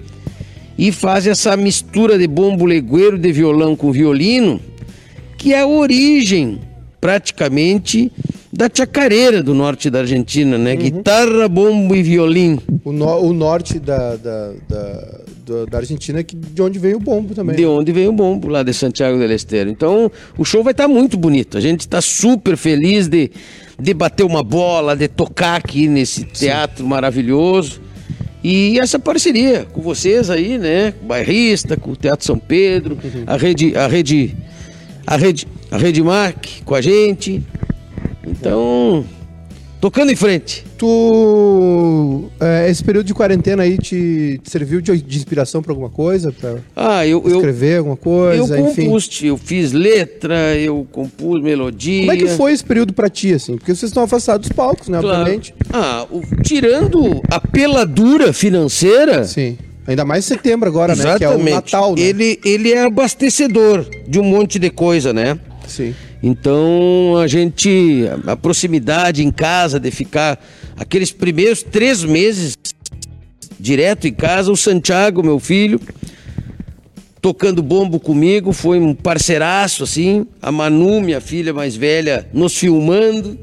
e 0.77 0.91
faz 0.91 1.25
essa 1.25 1.55
mistura 1.55 2.17
de 2.17 2.27
bombo 2.27 2.65
legueiro, 2.65 3.17
de 3.17 3.31
violão 3.31 3.75
com 3.75 3.91
violino, 3.91 4.59
que 5.37 5.53
é 5.53 5.61
a 5.61 5.67
origem, 5.67 6.59
praticamente, 6.99 8.11
da 8.57 8.69
chacareira 8.73 9.43
do 9.43 9.53
norte 9.53 9.89
da 9.89 9.99
Argentina, 9.99 10.57
né? 10.57 10.75
Guitarra, 10.75 11.47
bombo 11.49 11.93
e 11.95 12.01
violino. 12.01 12.61
O, 12.85 12.91
no- 12.93 13.19
o 13.19 13.33
norte 13.33 13.79
da, 13.79 14.15
da, 14.15 14.53
da, 14.69 15.65
da- 15.69 15.77
Argentina, 15.77 16.23
que, 16.23 16.35
de 16.35 16.61
onde 16.61 16.79
veio 16.79 16.95
o 16.97 16.99
bombo 16.99 17.35
também. 17.35 17.55
De 17.55 17.65
onde 17.65 17.91
vem 17.91 18.07
o 18.07 18.13
bombo, 18.13 18.47
lá 18.47 18.63
de 18.63 18.73
Santiago 18.73 19.17
del 19.19 19.31
Estero. 19.31 19.69
Então, 19.69 20.09
o 20.37 20.45
show 20.45 20.63
vai 20.63 20.71
estar 20.71 20.87
muito 20.87 21.17
bonito. 21.17 21.57
A 21.57 21.61
gente 21.61 21.81
está 21.81 21.99
super 21.99 22.55
feliz 22.55 23.07
de, 23.09 23.29
de 23.79 23.93
bater 23.93 24.23
uma 24.23 24.41
bola, 24.41 24.95
de 24.95 25.07
tocar 25.09 25.55
aqui 25.57 25.87
nesse 25.89 26.23
teatro 26.23 26.85
maravilhoso. 26.87 27.81
E 28.43 28.79
essa 28.79 28.97
parceria 28.99 29.65
com 29.73 29.81
vocês 29.81 30.29
aí, 30.29 30.57
né? 30.57 30.91
Com 30.93 31.05
o 31.05 31.07
Bairrista, 31.09 31.75
com 31.75 31.91
o 31.91 31.95
Teatro 31.95 32.25
São 32.25 32.37
Pedro, 32.37 32.97
a 33.27 33.35
rede, 33.37 33.75
a 33.75 33.87
rede, 33.87 34.35
a 35.05 35.17
rede, 35.17 35.47
a 35.71 35.77
rede 35.77 36.01
Mark 36.03 36.45
com 36.63 36.75
a 36.75 36.79
gente. 36.81 37.41
Então, 38.25 39.05
tocando 39.79 40.11
em 40.11 40.15
frente. 40.15 40.65
Tu. 40.77 42.25
é, 42.39 42.69
esse 42.69 42.83
período 42.83 43.05
de 43.05 43.13
quarentena 43.13 43.63
aí 43.63 43.77
te, 43.77 44.39
te 44.43 44.49
serviu 44.49 44.81
de, 44.81 44.99
de 45.01 45.17
inspiração 45.17 45.61
pra 45.61 45.71
alguma 45.71 45.89
coisa? 45.89 46.31
Pra 46.31 46.55
Ah, 46.75 47.05
eu, 47.05 47.23
eu, 47.25 47.35
escrever 47.37 47.77
alguma 47.77 47.93
eu 47.93 47.97
coisa? 47.97 48.59
enfim. 48.59 48.85
compus, 48.87 49.21
eu 49.23 49.37
fiz 49.37 49.71
letra, 49.71 50.55
eu 50.57 50.85
compus 50.91 51.41
melodia. 51.41 52.01
Como 52.01 52.11
é 52.11 52.17
que 52.17 52.27
foi 52.29 52.51
esse 52.53 52.63
período 52.63 52.93
pra 52.93 53.09
ti, 53.09 53.33
assim? 53.33 53.57
Porque 53.57 53.73
vocês 53.75 53.89
estão 53.89 54.03
afastados 54.03 54.47
dos 54.47 54.55
palcos, 54.55 54.87
né? 54.89 54.99
Claro. 54.99 55.19
Obviamente. 55.19 55.53
Ah, 55.71 56.05
o- 56.11 56.21
tirando 56.43 57.21
a 57.29 57.39
peladura 57.39 58.33
financeira, 58.33 59.23
Sim. 59.25 59.57
Ainda 59.87 60.03
mais 60.03 60.25
setembro 60.25 60.67
agora, 60.67 60.95
né? 60.95 61.03
Que 61.15 61.23
é 61.23 61.29
o 61.29 61.33
exatamente, 61.33 61.53
Natal, 61.53 61.95
né? 61.95 62.01
ele, 62.01 62.39
ele 62.43 62.71
é 62.73 62.85
abastecedor 62.85 63.87
de 64.07 64.19
um 64.19 64.23
monte 64.23 64.57
de 64.57 64.71
coisa, 64.71 65.13
né? 65.13 65.37
Sim. 65.67 65.93
Então 66.21 67.17
a 67.17 67.27
gente, 67.27 68.05
a 68.25 68.35
proximidade 68.35 69.23
em 69.23 69.31
casa, 69.31 69.79
de 69.79 69.91
ficar 69.91 70.43
aqueles 70.75 71.11
primeiros 71.11 71.61
três 71.63 72.03
meses 72.03 72.57
direto 73.59 74.07
em 74.07 74.13
casa, 74.13 74.51
o 74.51 74.57
Santiago, 74.57 75.23
meu 75.23 75.39
filho, 75.39 75.79
tocando 77.21 77.63
bombo 77.63 77.99
comigo, 77.99 78.51
foi 78.51 78.79
um 78.79 78.93
parceiraço, 78.93 79.83
assim. 79.83 80.27
A 80.41 80.51
Manu, 80.51 81.01
minha 81.01 81.19
filha 81.19 81.53
mais 81.53 81.75
velha, 81.75 82.27
nos 82.31 82.55
filmando. 82.55 83.39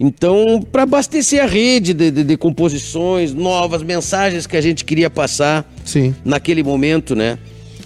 Então, 0.00 0.60
para 0.70 0.84
abastecer 0.84 1.42
a 1.42 1.46
rede 1.46 1.92
de, 1.92 2.10
de, 2.10 2.22
de, 2.22 2.36
composições, 2.36 3.34
novas 3.34 3.82
mensagens 3.82 4.46
que 4.46 4.56
a 4.56 4.60
gente 4.60 4.84
queria 4.84 5.10
passar 5.10 5.68
Sim. 5.84 6.14
naquele 6.24 6.62
momento, 6.62 7.16
né? 7.16 7.38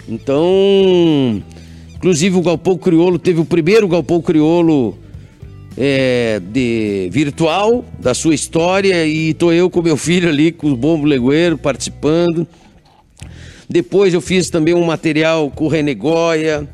Então, 0.07 1.41
inclusive 2.03 2.35
o 2.37 2.41
Galpão 2.41 2.77
Criolo 2.77 3.17
teve 3.17 3.39
o 3.39 3.45
primeiro 3.45 3.87
Galpão 3.87 4.21
Criolo 4.21 4.97
é, 5.77 6.41
de 6.51 7.07
virtual 7.09 7.85
da 7.97 8.13
sua 8.13 8.35
história 8.35 9.07
e 9.07 9.33
tô 9.33 9.53
eu 9.53 9.69
com 9.69 9.81
meu 9.81 9.95
filho 9.95 10.27
ali 10.27 10.51
com 10.51 10.69
o 10.69 10.75
Bombo 10.75 11.05
Legueiro 11.05 11.57
participando. 11.57 12.45
Depois 13.69 14.13
eu 14.13 14.19
fiz 14.19 14.49
também 14.49 14.73
um 14.73 14.83
material 14.83 15.49
com 15.49 15.63
o 15.63 15.67
René 15.69 15.93
Goya, 15.93 16.67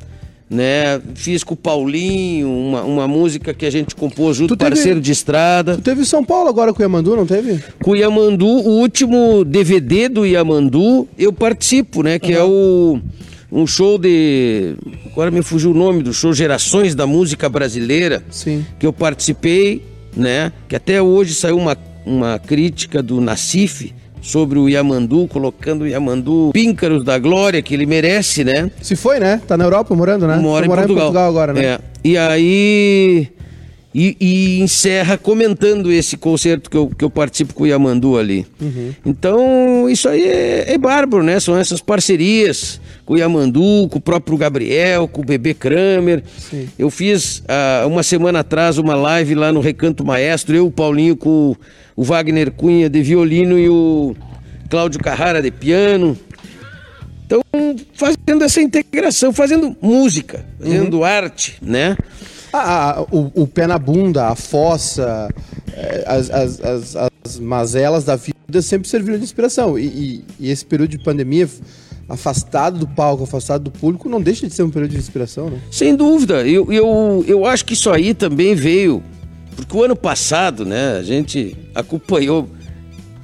né? 0.50 1.00
Fiz 1.14 1.44
com 1.44 1.54
o 1.54 1.58
Paulinho, 1.58 2.50
uma, 2.50 2.82
uma 2.82 3.08
música 3.08 3.54
que 3.54 3.68
a 3.68 3.70
gente 3.70 3.94
compôs 3.96 4.36
junto, 4.36 4.58
teve- 4.58 4.72
parceiro 4.72 5.00
de 5.00 5.12
estrada. 5.12 5.76
Tu 5.76 5.84
teve 5.84 6.04
São 6.06 6.26
Paulo 6.26 6.50
agora 6.50 6.74
com 6.74 6.80
o 6.80 6.84
Yamandu, 6.84 7.16
não 7.16 7.28
teve? 7.28 7.64
Com 7.84 7.92
o 7.92 7.96
Yamandu, 7.96 8.48
o 8.48 8.80
último 8.80 9.46
DVD 9.46 10.10
do 10.10 10.26
Yamandu, 10.26 11.08
eu 11.20 11.32
participo, 11.32 12.02
né? 12.02 12.18
Que 12.18 12.34
é 12.34 12.44
o 12.44 13.00
um 13.52 13.66
show 13.66 13.98
de. 13.98 14.76
Agora 15.12 15.32
me 15.32 15.42
fugiu 15.42 15.72
o 15.72 15.74
nome 15.74 16.04
do 16.04 16.14
show 16.14 16.34
Gerações 16.34 16.94
da 16.96 17.06
Música 17.08 17.50
Brasileira. 17.50 18.24
Sim. 18.30 18.66
Que 18.80 18.86
eu 18.86 18.94
participei, 18.94 19.84
né? 20.16 20.52
Que 20.68 20.76
até 20.76 21.02
hoje 21.02 21.34
saiu 21.34 21.58
uma, 21.58 21.78
uma 22.06 22.40
crítica 22.40 23.02
do 23.02 23.20
Nacife 23.20 23.94
sobre 24.22 24.60
o 24.60 24.68
Yamandu, 24.68 25.28
colocando 25.28 25.84
o 25.84 25.88
Yamandu 25.88 26.52
píncaros 26.54 27.04
da 27.06 27.18
glória 27.18 27.62
que 27.62 27.74
ele 27.74 27.86
merece, 27.86 28.44
né? 28.44 28.70
Se 28.82 28.96
foi, 28.96 29.20
né? 29.20 29.42
Tá 29.48 29.56
na 29.58 29.64
Europa 29.64 29.96
morando, 29.96 30.28
né? 30.28 30.36
Mora 30.38 30.62
Tá 30.62 30.66
em 30.66 30.70
morando 30.70 30.94
Portugal. 30.94 31.30
agora, 31.30 31.54
né? 31.54 31.66
É. 31.66 31.80
E 32.04 32.18
aí. 32.18 33.28
E, 33.94 34.16
e 34.20 34.62
encerra 34.62 35.18
comentando 35.18 35.92
esse 35.92 36.16
concerto 36.16 36.70
que 36.70 36.78
eu, 36.78 36.92
que 36.96 37.04
eu 37.04 37.10
participo 37.10 37.56
com 37.56 37.64
o 37.64 37.68
Yamandu 37.68 38.20
ali. 38.20 38.46
Uhum. 38.62 38.94
Então, 39.04 39.90
isso 39.90 40.08
aí 40.08 40.24
é, 40.24 40.74
é 40.74 40.78
bárbaro, 40.78 41.24
né? 41.24 41.40
São 41.40 41.58
essas 41.58 41.82
parcerias 41.82 42.80
com 43.04 43.16
o 43.16 43.18
Yamandu, 43.18 43.88
com 43.90 43.98
o 43.98 44.02
próprio 44.02 44.38
Gabriel, 44.38 45.08
com 45.08 45.22
o 45.22 45.26
Bebê 45.26 45.56
Kramer. 45.56 46.24
Sim. 46.38 46.70
Eu 46.78 46.92
fiz 46.92 47.42
ah, 47.48 47.86
uma 47.88 48.04
semana 48.04 48.42
atrás 48.42 48.78
uma 48.78 48.94
live 48.94 49.34
lá 49.34 49.52
no 49.52 49.60
Recanto 49.60 50.06
Maestro, 50.06 50.56
eu, 50.56 50.68
o 50.68 50.72
Paulinho, 50.72 51.18
com 51.18 51.56
o 51.96 52.04
Wagner 52.04 52.52
Cunha 52.52 52.88
de 52.88 53.02
violino 53.02 53.58
e 53.58 53.68
o 53.68 54.16
Cláudio 54.70 55.00
Carrara 55.00 55.42
de 55.42 55.50
piano. 55.50 56.16
Então, 57.26 57.42
fazendo 57.94 58.44
essa 58.44 58.62
integração, 58.62 59.34
fazendo 59.34 59.76
música, 59.82 60.46
fazendo 60.60 61.04
arte, 61.04 61.58
né? 61.62 61.98
Ah, 62.52 62.98
ah, 63.00 63.02
o, 63.12 63.32
o 63.44 63.48
pé 63.48 63.68
na 63.68 63.78
bunda, 63.78 64.28
a 64.28 64.36
fossa, 64.36 65.30
eh, 65.74 66.04
as, 66.08 66.30
as, 66.32 66.60
as, 66.62 66.96
as 66.96 67.40
mazelas 67.40 68.04
da 68.04 68.16
vida 68.16 68.62
sempre 68.62 68.88
serviram 68.88 69.18
de 69.18 69.24
inspiração. 69.24 69.78
E, 69.78 69.86
e- 69.86 70.26
e 70.40 70.50
esse 70.50 70.66
período 70.66 70.90
de 70.92 71.00
pandemia, 71.04 71.48
afastado 72.08 72.80
do 72.80 72.88
palco, 72.88 73.24
afastado 73.24 73.64
do 73.66 73.72
público, 73.72 74.10
não 74.10 74.20
deixa 74.22 74.48
de 74.48 74.54
ser 74.54 74.64
um 74.64 74.70
período 74.72 74.92
de 74.92 74.98
inspiração, 74.98 75.50
né? 75.50 75.60
Sem 75.72 75.96
dúvida, 75.96 76.46
eu, 76.48 76.72
eu, 76.74 77.24
eu 77.28 77.46
acho 77.46 77.64
que 77.66 77.74
isso 77.74 77.90
aí 77.92 78.16
também 78.16 78.56
veio, 78.56 79.04
porque 79.56 79.78
o 79.78 79.84
ano 79.84 79.96
passado, 79.96 80.66
né, 80.66 80.98
a 80.98 81.04
gente 81.04 81.56
acompanhou 81.76 82.50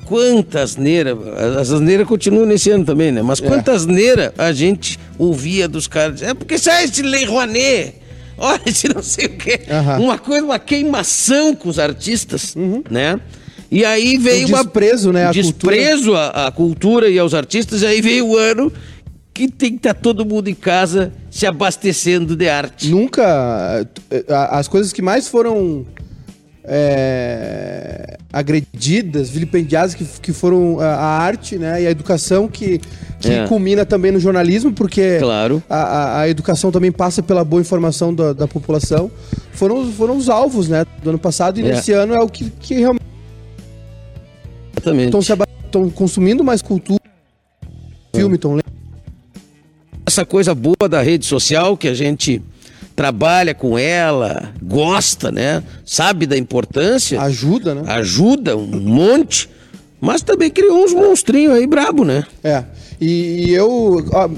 quanta 0.05 0.61
asneira, 0.61 1.17
as 1.59 1.71
asneiras 1.71 2.07
continuam 2.07 2.45
nesse 2.45 2.69
ano 2.69 2.85
também, 2.85 3.11
né, 3.11 3.23
mas 3.23 3.39
quanta 3.39 3.71
asneira 3.71 4.31
a 4.37 4.51
gente 4.51 4.99
ouvia 5.17 5.67
dos 5.67 5.87
caras, 5.87 6.21
é 6.21 6.33
porque 6.35 6.59
sai 6.59 6.83
esse 6.83 7.01
Lei 7.01 7.25
Rouanet, 7.25 7.95
olha 8.37 8.61
esse 8.65 8.87
não 8.93 9.01
sei 9.03 9.25
o 9.27 9.37
quê, 9.37 9.61
uma 9.99 10.17
coisa, 10.17 10.45
uma 10.45 10.59
queimação 10.59 11.55
com 11.55 11.69
os 11.69 11.79
artistas, 11.79 12.55
né, 12.89 13.19
e 13.71 13.83
aí 13.85 14.17
veio 14.17 14.45
Um 14.47 14.49
uma... 14.49 14.63
desprezo, 14.63 15.11
né, 15.11 15.25
à 15.25 15.31
desprezo 15.31 16.15
à 16.15 16.51
cultura 16.51 17.09
e 17.09 17.17
aos 17.19 17.33
artistas, 17.33 17.83
aí 17.83 18.01
veio 18.01 18.27
o 18.27 18.37
ano 18.37 18.71
que 19.33 19.49
tem 19.49 19.71
que 19.71 19.77
estar 19.77 19.93
todo 19.93 20.23
mundo 20.25 20.47
em 20.49 20.53
casa 20.55 21.11
se 21.29 21.45
abastecendo 21.45 22.37
de 22.37 22.47
arte. 22.47 22.89
Nunca. 22.89 23.85
eh, 24.09 24.23
a- 24.29 24.59
As 24.59 24.67
coisas 24.69 24.93
que 24.93 25.01
mais 25.01 25.27
foram 25.27 25.85
eh, 26.67 28.17
agredidas, 28.31 29.29
vilipendiadas, 29.29 29.93
que, 29.95 30.03
que 30.21 30.33
foram 30.33 30.79
a, 30.79 30.85
a 30.85 31.17
arte 31.19 31.57
né, 31.57 31.81
e 31.83 31.87
a 31.87 31.91
educação, 31.91 32.47
que, 32.47 32.79
que 33.19 33.29
É. 33.31 33.47
culmina 33.47 33.85
também 33.85 34.11
no 34.11 34.19
jornalismo, 34.19 34.71
porque 34.73 35.17
Claro. 35.19 35.63
a, 35.69 35.75
a- 35.77 36.19
a 36.21 36.29
educação 36.29 36.71
também 36.71 36.91
passa 36.91 37.23
pela 37.23 37.43
boa 37.43 37.61
informação 37.61 38.13
da, 38.13 38.33
da 38.33 38.47
população, 38.47 39.09
foram, 39.53 39.91
foram 39.91 40.17
os 40.17 40.29
alvos 40.29 40.67
né, 40.67 40.85
do 41.03 41.09
ano 41.11 41.19
passado, 41.19 41.59
e 41.59 41.63
É. 41.63 41.71
nesse 41.75 41.91
ano 41.91 42.13
é 42.13 42.19
o 42.19 42.27
que, 42.27 42.49
que 42.59 42.75
realmente 42.75 43.05
Exatamente. 44.77 45.17
estão 45.65 45.89
consumindo 45.89 46.43
mais 46.43 46.61
cultura, 46.61 46.99
filme, 48.15 48.35
estão 48.35 48.51
lendo. 48.53 48.65
Essa 50.05 50.23
coisa 50.25 50.53
boa 50.53 50.87
da 50.89 51.01
rede 51.01 51.25
social 51.25 51.75
que 51.75 51.87
a 51.87 51.93
gente 51.93 52.41
trabalha 52.95 53.53
com 53.53 53.77
ela, 53.77 54.53
gosta, 54.61 55.31
né? 55.31 55.61
Sabe 55.85 56.25
da 56.25 56.37
importância, 56.37 57.21
Ajuda, 57.21 57.75
né? 57.75 57.83
ajuda 57.87 58.55
um 58.55 58.79
monte, 58.79 59.49
mas 59.99 60.21
também 60.21 60.49
criou 60.49 60.83
uns 60.83 60.93
monstrinhos 60.93 61.53
aí 61.53 61.67
brabo, 61.67 62.05
né? 62.05 62.23
É. 62.43 62.63
E, 62.99 63.47
e 63.47 63.53
eu 63.53 64.03
ó, 64.11 64.29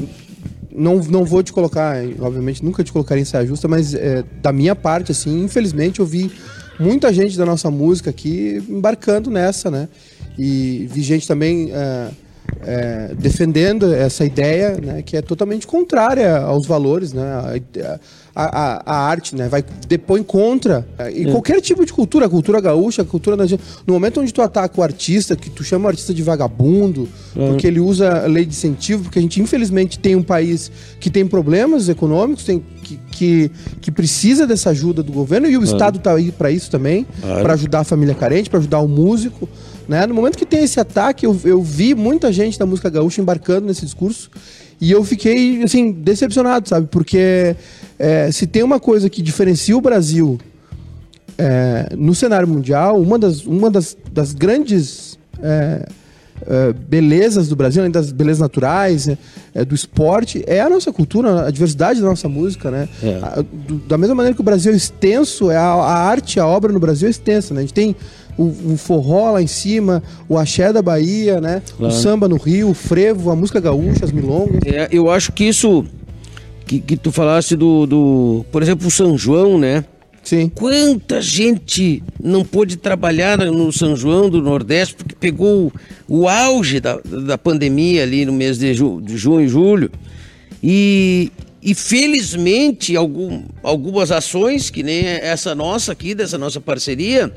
não, 0.78 0.98
não 0.98 1.24
vou 1.24 1.44
te 1.44 1.54
colocar, 1.54 1.98
obviamente, 2.20 2.64
nunca 2.64 2.84
te 2.84 2.92
colocaria 2.92 3.22
em 3.22 3.26
saia 3.26 3.46
justa, 3.46 3.68
mas 3.68 3.94
é, 3.94 4.24
da 4.42 4.52
minha 4.52 4.76
parte, 4.76 5.12
assim, 5.12 5.44
infelizmente 5.44 6.00
eu 6.00 6.06
vi 6.06 6.32
muita 6.80 7.12
gente 7.12 7.38
da 7.38 7.46
nossa 7.46 7.72
música 7.72 8.10
aqui 8.10 8.64
embarcando 8.70 9.30
nessa, 9.30 9.72
né? 9.72 9.88
E 10.38 10.88
vi 10.92 11.02
gente 11.02 11.28
também 11.28 11.72
é, 11.72 12.10
é, 12.62 13.16
defendendo 13.18 13.92
essa 13.92 14.24
ideia, 14.24 14.78
né? 14.78 15.02
Que 15.02 15.18
é 15.18 15.22
totalmente 15.22 15.66
contrária 15.66 16.38
aos 16.38 16.68
valores, 16.68 17.12
né? 17.12 17.24
A, 17.24 17.94
a, 17.94 18.00
a- 18.46 18.84
a 18.86 18.96
arte, 19.10 19.36
né? 19.36 19.48
Vai 19.50 19.64
depõe 19.88 20.22
contra. 20.24 20.88
é, 20.98 21.12
E 21.12 21.26
qualquer 21.32 21.60
tipo 21.62 21.86
de 21.86 21.92
cultura, 21.92 22.26
a 22.26 22.30
cultura 22.30 22.62
gaúcha, 22.62 23.02
a 23.02 23.06
cultura 23.06 23.36
da 23.36 23.46
gente. 23.46 23.62
No 23.86 23.94
momento 23.94 24.20
onde 24.22 24.34
tu 24.34 24.42
ataca 24.42 24.80
o 24.80 24.84
artista, 24.84 25.36
que 25.36 25.50
tu 25.50 25.64
chama 25.64 25.86
o 25.86 25.88
artista 25.88 26.14
de 26.14 26.22
vagabundo, 26.24 27.08
porque 27.34 27.66
ele 27.68 27.80
usa 27.80 28.24
a 28.24 28.28
lei 28.28 28.46
de 28.46 28.52
incentivo, 28.52 29.04
porque 29.04 29.20
a 29.20 29.22
gente 29.22 29.42
infelizmente 29.42 29.98
tem 30.00 30.16
um 30.16 30.24
país 30.24 30.72
que 31.00 31.10
tem 31.10 31.26
problemas 31.26 31.90
econômicos, 31.90 32.44
tem, 32.44 32.64
que, 32.84 33.00
que, 33.12 33.52
que 33.82 33.92
precisa 33.92 34.46
dessa 34.46 34.70
ajuda 34.70 35.02
do 35.02 35.12
governo 35.12 35.48
e 35.50 35.58
o 35.58 35.64
Estado 35.64 36.00
tá 36.00 36.14
aí 36.14 36.32
para 36.32 36.52
isso 36.52 36.70
também, 36.70 37.06
Claro. 37.22 37.42
para 37.42 37.54
ajudar 37.54 37.80
a 37.80 37.84
família 37.84 38.14
carente, 38.16 38.50
para 38.50 38.60
ajudar 38.60 38.80
o 38.80 38.88
músico. 38.88 39.48
Né? 39.88 40.06
No 40.06 40.14
momento 40.14 40.38
que 40.38 40.46
tem 40.46 40.64
esse 40.64 40.80
ataque, 40.80 41.26
eu, 41.26 41.40
eu 41.46 41.62
vi 41.64 41.96
muita 41.96 42.32
gente 42.32 42.60
da 42.60 42.66
música 42.66 42.90
gaúcha 42.90 43.22
embarcando 43.22 43.68
nesse 43.68 43.86
discurso 43.86 44.30
e 44.82 44.92
eu 44.92 45.02
fiquei, 45.04 45.64
assim, 45.64 45.92
decepcionado, 45.94 46.68
sabe? 46.70 46.88
Porque 46.92 47.56
é, 48.00 48.32
se 48.32 48.46
tem 48.48 48.64
uma 48.64 48.80
coisa 48.80 49.10
que 49.10 49.22
diferencia 49.22 49.76
o 49.78 49.82
Brasil 49.82 50.38
é, 51.38 51.90
no 51.98 52.16
cenário 52.16 52.48
mundial, 52.48 53.00
uma 53.02 53.18
das, 53.20 53.46
uma 53.46 53.70
das, 53.70 53.96
das 54.12 54.34
grandes 54.34 55.18
é, 55.42 55.88
é, 56.48 56.74
belezas 56.74 57.48
do 57.48 57.56
Brasil, 57.56 57.82
além 57.82 57.92
das 57.92 58.12
belezas 58.12 58.40
naturais, 58.42 59.08
é, 59.08 59.18
é, 59.54 59.66
do 59.66 59.76
esporte, 59.76 60.44
é 60.48 60.62
a 60.62 60.70
nossa 60.70 60.92
cultura, 60.92 61.46
a 61.48 61.52
diversidade 61.52 62.00
da 62.02 62.08
nossa 62.08 62.28
música, 62.30 62.72
né? 62.72 62.88
É. 63.04 63.20
A- 63.22 63.42
do- 63.44 63.78
da 63.88 63.98
mesma 63.98 64.16
maneira 64.16 64.36
que 64.36 64.42
o 64.42 64.44
Brasil 64.44 64.72
é 64.72 64.76
extenso, 64.76 65.52
é 65.52 65.58
a, 65.58 65.62
a 65.74 65.94
arte, 66.08 66.40
a 66.40 66.48
obra 66.48 66.72
no 66.72 66.80
Brasil 66.80 67.08
é 67.08 67.12
extensa, 67.12 67.54
né? 67.54 67.60
A 67.60 67.64
gente 67.64 67.74
tem 67.74 67.96
o, 68.38 68.74
o 68.74 68.78
forró 68.78 69.32
lá 69.32 69.42
em 69.42 69.48
cima, 69.48 70.02
o 70.30 70.38
axé 70.38 70.72
da 70.72 70.82
Bahia, 70.82 71.42
né? 71.42 71.62
Claro. 71.78 71.94
O 71.94 71.96
samba 71.96 72.28
no 72.28 72.38
Rio, 72.38 72.70
o 72.70 72.74
frevo, 72.74 73.32
a 73.32 73.36
música 73.36 73.60
gaúcha, 73.60 74.06
as 74.06 74.12
milongas. 74.12 74.60
É, 74.66 74.88
eu 74.92 75.10
acho 75.10 75.32
que 75.32 75.44
isso 75.44 75.86
que, 76.68 76.80
que 76.82 76.98
tu 76.98 77.12
falaste 77.12 77.56
do, 77.56 77.88
do, 77.88 78.46
por 78.52 78.62
exemplo, 78.62 78.88
o 78.88 78.92
São 78.92 79.18
João, 79.18 79.58
né? 79.58 79.86
Sim. 80.22 80.50
Quanta 80.54 81.22
gente 81.22 82.04
não 82.22 82.44
pôde 82.44 82.76
trabalhar 82.76 83.38
no 83.38 83.72
São 83.72 83.96
João 83.96 84.30
do 84.30 84.42
Nordeste 84.42 84.94
porque 84.96 85.16
pegou 85.16 85.72
o, 86.08 86.20
o 86.20 86.28
auge 86.28 86.82
da, 86.82 87.00
da 87.26 87.38
pandemia 87.38 88.04
ali 88.04 88.26
no 88.26 88.34
mês 88.34 88.58
de, 88.58 88.74
ju, 88.74 89.00
de 89.02 89.18
junho 89.18 89.46
e 89.46 89.48
julho. 89.48 89.90
E, 90.62 91.32
e 91.64 91.74
felizmente 91.74 92.98
algum, 92.98 93.44
algumas 93.64 94.12
ações, 94.12 94.70
que 94.70 94.84
nem 94.84 95.06
essa 95.06 95.56
nossa 95.56 95.94
aqui, 95.94 96.14
dessa 96.14 96.38
nossa 96.38 96.60
parceria, 96.60 97.32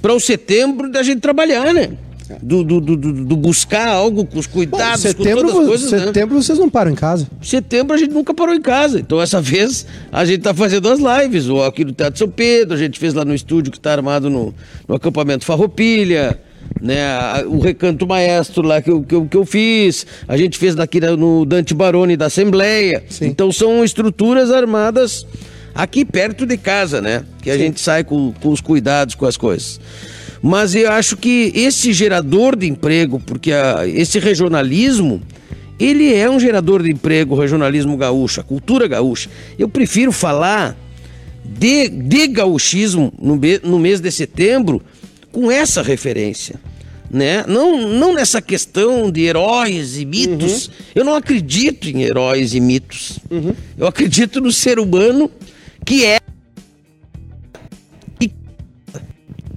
para 0.00 0.14
o 0.14 0.20
setembro 0.20 0.90
da 0.90 1.02
gente 1.02 1.20
trabalhar, 1.20 1.74
né? 1.74 1.90
Do, 2.42 2.62
do, 2.64 2.80
do, 2.80 2.96
do- 2.96 3.36
buscar 3.36 3.88
algo 3.88 4.24
com 4.24 4.38
os 4.38 4.46
Bom, 4.46 4.52
cuidados, 4.54 5.02
com 5.02 5.08
setembro, 5.08 5.42
todas 5.48 5.58
as 5.60 5.66
coisas, 5.66 5.92
né? 5.92 5.98
setembro 6.06 6.42
vocês 6.42 6.58
não 6.58 6.70
param 6.70 6.90
em 6.90 6.94
casa. 6.94 7.26
setembro 7.42 7.94
a 7.94 7.98
gente 7.98 8.12
nunca 8.12 8.32
parou 8.32 8.54
em 8.54 8.60
casa. 8.62 8.98
Então, 9.00 9.20
essa 9.20 9.40
vez, 9.40 9.84
a 10.10 10.24
gente 10.24 10.40
tá 10.42 10.54
fazendo 10.54 10.88
as 10.88 10.98
lives. 11.00 11.48
Ou 11.48 11.64
aqui 11.64 11.84
no 11.84 11.92
Teatro 11.92 12.18
São 12.18 12.28
Pedro, 12.28 12.74
a 12.74 12.78
gente 12.78 12.98
fez 12.98 13.12
lá 13.14 13.24
no 13.24 13.34
estúdio 13.34 13.70
que 13.72 13.78
está 13.78 13.92
armado 13.92 14.30
no, 14.30 14.54
no 14.88 14.94
acampamento 14.94 15.44
Farroupilha. 15.44 16.38
né? 16.80 17.04
O 17.46 17.58
Recanto 17.58 18.06
Maestro 18.06 18.62
lá 18.66 18.80
que 18.80 18.90
eu, 18.90 19.02
que 19.02 19.14
eu, 19.14 19.26
que 19.26 19.36
eu 19.36 19.44
fiz, 19.44 20.06
a 20.26 20.36
gente 20.36 20.56
fez 20.58 20.74
daqui 20.74 21.00
no 21.00 21.44
Dante 21.44 21.74
Baroni 21.74 22.16
da 22.16 22.26
Assembleia. 22.26 23.02
Sim. 23.08 23.26
Então 23.26 23.50
são 23.52 23.84
estruturas 23.84 24.50
armadas 24.50 25.26
aqui 25.74 26.04
perto 26.04 26.46
de 26.46 26.56
casa, 26.56 27.00
né? 27.00 27.24
Que 27.42 27.50
a 27.50 27.58
gente 27.58 27.80
sai 27.80 28.04
com, 28.04 28.32
com 28.40 28.50
os 28.50 28.60
cuidados 28.60 29.14
com 29.14 29.26
as 29.26 29.36
coisas. 29.36 29.80
Mas 30.42 30.74
eu 30.74 30.90
acho 30.90 31.16
que 31.16 31.52
esse 31.54 31.92
gerador 31.92 32.56
de 32.56 32.66
emprego, 32.68 33.20
porque 33.24 33.52
a- 33.52 33.86
esse 33.86 34.18
regionalismo, 34.18 35.22
ele 35.78 36.12
é 36.14 36.28
um 36.28 36.40
gerador 36.40 36.82
de 36.82 36.90
emprego, 36.90 37.34
o 37.34 37.38
regionalismo 37.38 37.96
gaúcho, 37.96 38.40
a 38.40 38.44
cultura 38.44 38.88
gaúcha. 38.88 39.30
Eu 39.58 39.68
prefiro 39.68 40.10
falar 40.10 40.76
de, 41.44 41.88
de 41.88 42.26
gauchismo 42.26 43.12
no, 43.20 43.38
no 43.62 43.78
mês 43.78 44.00
de 44.00 44.10
setembro 44.10 44.82
com 45.30 45.50
essa 45.50 45.80
referência. 45.82 46.56
Né? 47.10 47.44
Não, 47.46 47.88
não 47.90 48.14
nessa 48.14 48.40
questão 48.40 49.10
de 49.10 49.20
heróis 49.22 49.98
e 49.98 50.04
mitos. 50.06 50.70
Eu 50.94 51.04
não 51.04 51.14
acredito 51.14 51.88
em 51.88 52.02
heróis 52.02 52.54
e 52.54 52.60
mitos. 52.60 53.18
Eu 53.76 53.86
acredito 53.86 54.40
no 54.40 54.50
ser 54.50 54.78
humano 54.78 55.30
que 55.84 56.04
é. 56.06 56.18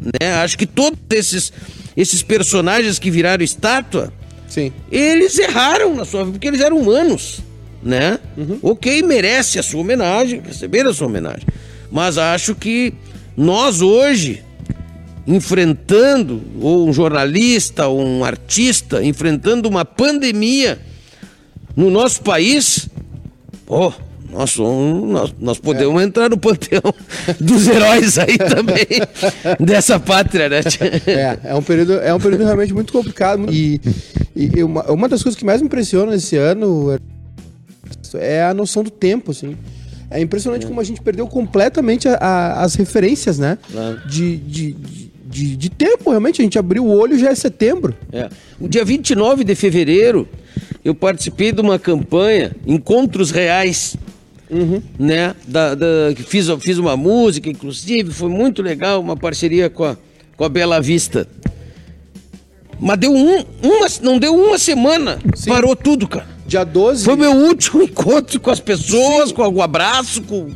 Né? 0.06 0.34
Acho 0.36 0.58
que 0.58 0.66
todos 0.66 1.00
esses, 1.12 1.52
esses 1.98 2.22
personagens 2.22 3.00
que 3.00 3.10
viraram 3.10 3.44
estátua, 3.44 4.14
Sim. 4.48 4.72
eles 4.92 5.38
erraram 5.40 5.96
na 5.96 6.06
sua 6.06 6.24
vida, 6.24 6.34
porque 6.34 6.48
eles 6.48 6.62
eram 6.62 6.78
humanos, 6.78 7.40
né? 7.82 8.20
Ok, 8.62 9.02
merece 9.02 9.60
a 9.60 9.64
sua 9.64 9.82
homenagem, 9.82 10.42
receber 10.46 10.86
a 10.86 10.94
sua 10.94 11.08
homenagem. 11.08 11.46
Mas 11.92 12.18
acho 12.18 12.56
que 12.56 12.94
nós 13.36 13.82
hoje, 13.82 14.44
enfrentando, 15.28 16.42
ou 16.62 16.88
um 16.88 16.94
jornalista, 16.94 17.88
ou 17.88 18.02
um 18.02 18.24
artista, 18.24 19.04
enfrentando 19.04 19.68
uma 19.68 19.84
pandemia 19.84 20.80
no 21.76 21.90
nosso 21.90 22.22
país, 22.22 22.88
pô, 23.66 23.94
nós, 24.32 24.52
somos- 24.52 25.10
nós, 25.10 25.36
nós 25.40 25.60
podemos 25.60 26.02
entrar 26.02 26.30
no 26.30 26.38
panteão 26.38 26.82
dos 27.40 27.68
heróis 27.68 28.18
aí 28.18 28.38
também, 28.38 28.86
dessa 29.60 30.00
pátria, 30.00 30.50
né? 30.50 30.62
É, 31.08 31.52
é 31.52 31.56
um 31.56 31.62
período, 31.62 31.94
é 31.94 32.14
um 32.14 32.20
período 32.20 32.44
realmente 32.44 32.74
muito 32.74 32.92
complicado. 32.92 33.46
E, 33.52 33.80
e 34.36 34.64
uma, 34.64 34.84
uma 34.92 35.08
das 35.10 35.22
coisas 35.24 35.38
que 35.38 35.46
mais 35.46 35.62
me 35.62 35.68
impressiona 35.68 36.16
esse 36.16 36.36
ano 36.38 36.98
é 38.16 38.44
a 38.44 38.54
noção 38.54 38.84
do 38.84 38.90
tempo, 38.90 39.32
assim. 39.32 39.56
É 40.10 40.22
impressionante 40.22 40.66
como 40.66 40.80
a 40.80 40.84
gente 40.84 41.02
perdeu 41.02 41.28
completamente 41.28 42.08
a- 42.08 42.16
a- 42.20 42.64
as 42.64 42.76
referências, 42.76 43.38
né? 43.40 43.58
De, 44.08 44.38
de, 44.38 44.72
de, 44.74 45.12
de- 45.26 45.56
de 45.58 45.70
tempo, 45.70 46.10
realmente. 46.12 46.42
A 46.42 46.44
gente 46.46 46.58
abriu 46.60 46.86
o 46.86 46.90
olho 46.96 47.18
já 47.18 47.30
é 47.30 47.36
setembro. 47.36 47.94
É. 48.14 48.30
O 48.60 48.68
dia 48.68 48.86
29 48.86 49.44
de 49.44 49.56
fevereiro, 49.56 50.28
eu 50.84 50.94
participei 50.96 51.52
de 51.52 51.60
uma 51.60 51.78
campanha, 51.80 52.56
Encontros 52.66 53.32
Reais, 53.32 53.98
né? 55.00 55.36
Da, 55.48 55.76
da- 55.76 55.86
fiz, 56.28 56.48
fiz 56.60 56.78
uma 56.78 56.96
música, 56.98 57.50
inclusive, 57.50 58.12
foi 58.12 58.30
muito 58.30 58.62
legal, 58.62 59.02
uma 59.02 59.18
parceria 59.18 59.70
com 59.70 59.84
a, 59.86 59.98
com 60.38 60.44
a 60.44 60.50
Bela 60.50 60.80
Vista. 60.82 61.28
Mas 62.80 62.98
deu 63.00 63.14
um, 63.14 63.44
uma, 63.64 63.88
não 64.02 64.20
deu 64.20 64.36
uma 64.36 64.58
semana, 64.58 65.18
Sim. 65.34 65.50
parou 65.50 65.76
tudo, 65.76 66.08
cara. 66.08 66.28
Dia 66.48 66.64
12. 66.64 67.04
Foi 67.06 67.16
meu 67.16 67.32
último 67.32 67.82
encontro 67.84 68.40
com 68.40 68.52
as 68.52 68.60
pessoas, 68.60 69.32
com 69.32 69.42
algum 69.42 69.62
abraço, 69.62 70.22
com- 70.22 70.48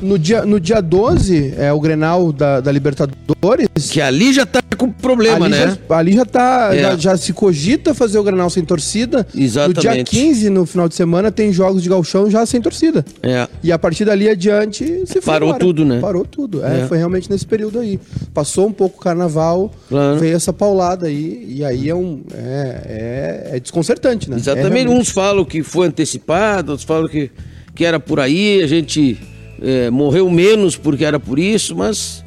No 0.00 0.18
dia, 0.18 0.46
no 0.46 0.58
dia 0.58 0.80
12, 0.80 1.52
é 1.58 1.70
o 1.72 1.78
Grenal 1.80 2.32
da, 2.32 2.60
da 2.60 2.72
Libertadores. 2.72 3.90
que 3.90 4.00
ali 4.00 4.32
já 4.32 4.46
tá 4.46 4.62
com 4.76 4.90
problema, 4.90 5.46
ali, 5.46 5.54
né? 5.54 5.78
já, 5.88 5.96
ali 5.96 6.12
já 6.14 6.24
tá. 6.24 6.70
É. 6.72 6.80
Já, 6.82 6.96
já 6.96 7.16
se 7.16 7.32
cogita 7.32 7.94
fazer 7.94 8.18
o 8.18 8.22
Grenal 8.24 8.48
sem 8.50 8.64
torcida. 8.64 9.26
Exatamente. 9.34 9.76
No 9.86 9.94
dia 9.94 10.04
15, 10.04 10.50
no 10.50 10.66
final 10.66 10.88
de 10.88 10.94
semana, 10.94 11.30
tem 11.30 11.52
jogos 11.52 11.82
de 11.82 11.88
galchão 11.88 12.30
já 12.30 12.44
sem 12.46 12.60
torcida. 12.60 13.04
É. 13.22 13.46
E 13.62 13.70
a 13.72 13.78
partir 13.78 14.04
dali 14.04 14.28
adiante, 14.28 15.04
foi 15.06 15.20
Parou 15.22 15.48
embora. 15.50 15.64
tudo, 15.64 15.84
né? 15.84 16.00
Parou 16.00 16.24
tudo. 16.24 16.64
É, 16.64 16.80
É. 16.82 16.86
foi 16.86 16.98
realmente 16.98 17.30
nesse 17.30 17.46
período 17.46 17.78
aí. 17.78 17.98
Passou 18.32 18.66
um 18.66 18.72
pouco 18.72 18.98
o 18.98 19.00
carnaval, 19.00 19.70
Claro. 19.88 20.18
veio 20.18 20.36
essa 20.36 20.52
paulada 20.52 21.06
aí, 21.06 21.44
e 21.48 21.64
aí 21.64 21.88
é 21.88 21.94
um. 21.94 22.22
É, 22.34 23.50
é, 23.52 23.56
é 23.56 23.60
desconcertante, 23.60 24.28
né? 24.30 24.36
É 24.36 24.38
Exatamente. 24.40 24.72
realmente- 24.72 25.00
Uns 25.00 25.08
falam 25.10 25.44
que 25.44 25.62
foi 25.62 25.86
antecipado, 25.86 26.72
outros 26.72 26.86
falam 26.86 27.08
que, 27.08 27.30
que 27.74 27.84
era 27.84 27.98
por 28.00 28.20
aí, 28.20 28.62
a 28.62 28.66
gente 28.66 29.18
é, 29.62 29.88
morreu 29.90 30.28
menos 30.30 30.76
porque 30.76 31.04
era 31.04 31.18
por 31.20 31.38
isso, 31.38 31.74
mas 31.76 32.23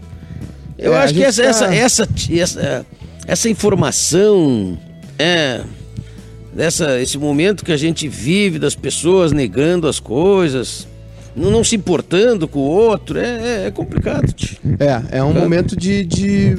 eu 0.78 0.94
É, 0.94 0.98
acho 1.00 1.14
que 1.14 1.24
essa, 1.24 1.42
tá- 1.44 1.50
essa, 1.50 1.74
essa, 1.74 2.08
essa, 2.32 2.86
essa 3.26 3.50
informação, 3.50 4.78
é, 5.18 5.62
dessa, 6.54 7.00
esse 7.00 7.18
momento 7.18 7.64
que 7.66 7.72
a 7.72 7.78
gente 7.78 8.08
vive 8.08 8.60
das 8.60 8.76
pessoas 8.76 9.32
negando 9.32 9.88
as 9.88 10.00
coisas, 10.00 10.88
não, 11.36 11.52
não 11.52 11.64
se 11.64 11.76
importando 11.76 12.48
com 12.48 12.60
o 12.60 12.64
outro, 12.64 13.20
é, 13.20 13.26
é- 13.64 13.68
é 13.68 13.72
complicado. 13.72 14.34
É, 15.12 15.18
é 15.20 15.24
um 15.24 15.34
momento 15.34 15.76
de. 15.76 16.04
de- 16.04 16.58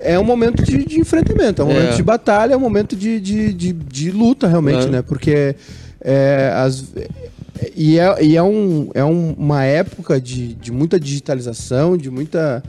é 0.00 0.16
um 0.16 0.22
momento 0.22 0.62
de, 0.62 0.84
de 0.84 1.00
enfrentamento, 1.00 1.60
é 1.60 1.64
um 1.64 1.70
É. 1.72 1.74
momento 1.74 1.96
de 1.96 2.02
batalha, 2.04 2.54
é 2.54 2.56
um 2.56 2.60
momento 2.60 2.94
de, 2.94 3.18
de, 3.20 3.52
de, 3.52 3.72
de 3.72 4.10
luta, 4.12 4.46
realmente, 4.46 4.76
Claro. 4.76 4.92
né? 4.92 5.02
Porque 5.02 5.56
é, 6.00 6.52
as, 6.54 6.84
e 7.74 7.98
é, 7.98 8.22
e 8.24 8.36
é, 8.36 8.42
um, 8.42 8.90
é 8.94 9.04
um- 9.04 9.32
uma 9.36 9.64
época 9.64 10.20
de, 10.20 10.54
de 10.54 10.70
muita 10.70 11.00
digitalização, 11.00 11.96
de 11.96 12.10
muita 12.10 12.62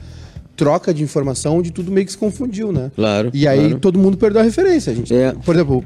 troca 0.60 0.92
de 0.92 1.02
informação, 1.02 1.56
onde 1.56 1.70
tudo 1.70 1.90
meio 1.90 2.04
que 2.04 2.12
se 2.12 2.18
confundiu, 2.18 2.70
né? 2.70 2.92
Claro, 2.94 3.30
E 3.32 3.48
aí 3.48 3.60
claro. 3.60 3.78
todo 3.78 3.98
mundo 3.98 4.18
perdeu 4.18 4.42
a 4.42 4.44
referência. 4.44 4.92
A 4.92 4.94
gente, 4.94 5.14
É. 5.14 5.32
Por 5.32 5.54
exemplo, 5.54 5.82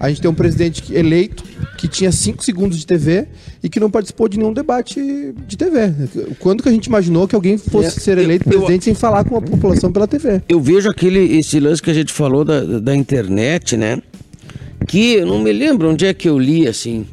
a 0.00 0.08
gente 0.08 0.20
tem 0.20 0.28
um 0.28 0.34
presidente 0.34 0.92
eleito 0.92 1.44
que 1.78 1.86
tinha 1.86 2.10
5 2.10 2.44
segundos 2.44 2.76
de 2.76 2.84
TV 2.84 3.26
e 3.62 3.68
que 3.68 3.78
não 3.78 3.88
participou 3.88 4.28
de 4.28 4.36
nenhum 4.36 4.52
debate 4.52 5.00
de 5.46 5.56
TV. 5.56 5.92
Quando 6.40 6.60
que 6.62 6.68
a 6.68 6.72
gente 6.72 6.86
imaginou 6.86 7.28
que 7.28 7.36
alguém 7.36 7.56
fosse 7.56 7.86
É, 7.98 8.00
ser 8.00 8.18
eu- 8.18 8.24
eleito 8.24 8.48
eu- 8.48 8.58
presidente 8.58 8.84
sem 8.84 8.94
falar 8.94 9.22
com 9.24 9.36
a 9.36 9.40
população 9.40 9.92
pela 9.92 10.08
TV? 10.08 10.42
eu 10.48 10.60
vejo 10.60 10.90
aquele 10.90 11.20
esse 11.38 11.60
lance 11.60 11.80
que 11.80 11.90
a 11.90 11.94
gente 11.94 12.12
falou 12.12 12.44
da, 12.44 12.64
da 12.80 12.96
internet, 12.96 13.76
né? 13.76 14.02
Que 14.88 15.14
eu 15.14 15.26
não 15.26 15.40
me 15.40 15.52
lembro 15.52 15.88
onde 15.90 16.04
é 16.04 16.12
que 16.12 16.28
eu 16.28 16.36
li 16.38 16.66
assim. 16.66 17.06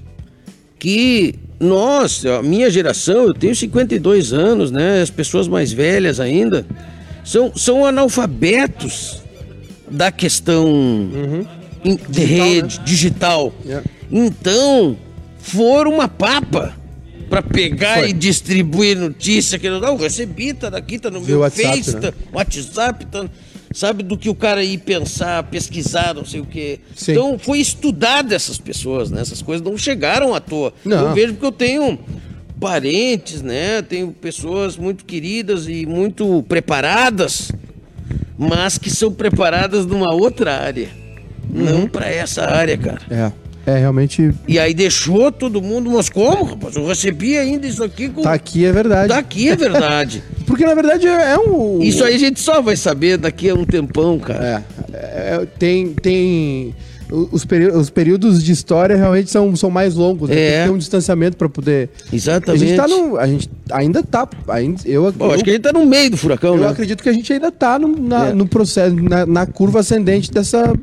Que 0.80 1.36
nós, 1.62 2.26
a 2.26 2.42
minha 2.42 2.70
geração, 2.70 3.28
eu 3.28 3.34
tenho 3.34 3.56
52 3.56 4.34
anos, 4.34 4.72
né? 4.72 5.02
As 5.02 5.10
pessoas 5.10 5.48
mais 5.48 5.72
velhas 5.72 6.20
ainda 6.20 6.66
são, 7.24 7.52
são 7.56 7.86
analfabetos 7.86 9.22
da 9.90 10.12
questão 10.12 10.68
in- 11.86 11.96
de 11.96 12.04
Digital, 12.10 12.48
rede, 12.48 12.80
digital. 12.80 13.54
É. 13.68 13.82
Então, 14.12 14.98
foram 15.40 15.94
uma 15.94 16.08
papa 16.08 16.74
para 17.30 17.42
pegar 17.42 18.00
Foi. 18.00 18.10
e 18.10 18.14
distribuir 18.14 18.98
notícia 18.98 19.58
que 19.58 19.70
não 19.70 19.96
recebi, 19.96 20.54
tá 20.54 20.70
daqui, 20.70 21.00
tá 21.00 21.10
no 21.10 21.20
Viu 21.22 21.36
meu 21.36 21.40
WhatsApp, 21.42 21.68
Face, 21.78 21.96
né? 21.96 22.02
tá, 22.02 22.14
WhatsApp, 22.34 23.06
tá, 23.06 23.26
sabe 23.74 24.04
do 24.04 24.18
que 24.18 24.30
o 24.30 24.36
cara 24.36 24.64
ir 24.64 24.80
pensar, 24.80 25.44
pesquisar, 25.44 26.14
não 26.14 26.26
sei 26.26 26.42
o 26.42 26.46
quê. 26.46 26.80
Sim. 26.96 27.12
Então 27.12 27.40
foi 27.40 27.60
estudado 27.60 28.34
essas 28.34 28.58
pessoas, 28.58 29.10
né? 29.10 29.22
Essas 29.22 29.42
coisas 29.42 29.66
não 29.66 29.78
chegaram 29.78 30.34
à 30.34 30.40
toa. 30.40 30.74
Não. 30.84 31.10
Eu 31.10 31.14
vejo 31.14 31.34
porque 31.34 31.46
eu 31.46 31.52
tenho 31.52 32.00
parentes, 32.60 33.42
né? 33.42 33.82
Tenho 33.82 34.12
pessoas 34.12 34.78
muito 34.78 35.04
queridas 35.06 35.68
e 35.68 35.86
muito 35.86 36.44
preparadas, 36.48 37.52
mas 38.38 38.78
que 38.78 38.90
são 38.90 39.12
preparadas 39.12 39.86
numa 39.86 40.14
outra 40.14 40.58
área. 40.58 40.90
Uhum. 41.50 41.64
Não 41.64 41.88
para 41.88 42.08
essa 42.08 42.44
área, 42.44 42.78
cara. 42.78 43.02
É. 43.10 43.32
É, 43.66 43.78
realmente. 43.78 44.32
E 44.48 44.58
aí 44.58 44.74
deixou 44.74 45.32
todo 45.32 45.62
mundo, 45.62 45.92
mas 45.92 46.10
como, 46.10 46.44
rapaz? 46.44 46.76
Eu 46.76 46.86
recebi 46.88 47.38
ainda 47.38 47.68
isso 47.68 47.84
aqui 47.84 48.10
com. 48.10 48.22
Tá 48.22 48.34
aqui, 48.34 48.66
é 48.66 48.72
verdade. 48.72 49.10
Tá 49.10 49.18
aqui, 49.20 49.50
é 49.50 49.56
verdade. 49.56 50.24
Porque 50.48 50.66
na 50.66 50.74
verdade 50.74 51.08
é, 51.08 51.32
é 51.34 51.38
um. 51.38 51.82
Isso 51.82 52.04
aí 52.04 52.16
a 52.16 52.20
gente 52.20 52.40
só 52.40 52.62
vai 52.62 52.76
saber 52.76 53.18
daqui 53.18 53.50
a 53.50 53.54
um 53.56 53.64
tempão, 53.66 54.18
cara. 54.20 54.66
É, 54.94 55.36
é, 55.36 55.48
tem, 55.60 55.90
tem 55.94 56.76
os, 57.12 57.46
os 57.76 57.90
períodos 57.90 58.44
de 58.44 58.52
história 58.52 58.96
realmente 58.96 59.30
são, 59.30 59.56
são 59.56 59.70
mais 59.70 59.96
longos. 59.96 60.30
né? 60.30 60.36
É. 60.36 60.50
Tem 60.50 60.60
que 60.62 60.66
ter 60.68 60.74
um 60.74 60.78
distanciamento 60.78 61.38
para 61.38 61.48
poder. 61.50 61.90
Exatamente. 62.12 62.64
A 62.64 62.68
gente 62.68 62.78
tá 62.78 62.88
no, 62.88 63.18
a 63.18 63.28
gente 63.28 63.50
ainda 63.72 64.02
tá, 64.02 64.28
ainda, 64.48 64.82
eu, 64.86 65.12
Bom, 65.12 65.26
eu, 65.28 65.32
acho 65.34 65.44
que 65.44 65.50
a 65.50 65.54
gente 65.54 65.64
tá 65.64 65.74
no 65.74 65.86
meio 65.86 66.10
do 66.10 66.18
furacão, 66.18 66.56
eu 66.56 66.62
né? 66.62 66.70
acredito 66.70 67.04
que 67.04 67.10
a 67.10 67.14
gente 67.14 67.32
ainda 67.32 67.52
tá 67.52 67.78
no, 67.78 67.88
na- 67.90 68.30
É. 68.30 68.34
no 68.34 68.48
processo, 68.48 68.96
na, 68.96 69.26
na 69.26 69.46
curva 69.46 69.82
ascendente 69.82 70.32
dessa 70.32 70.74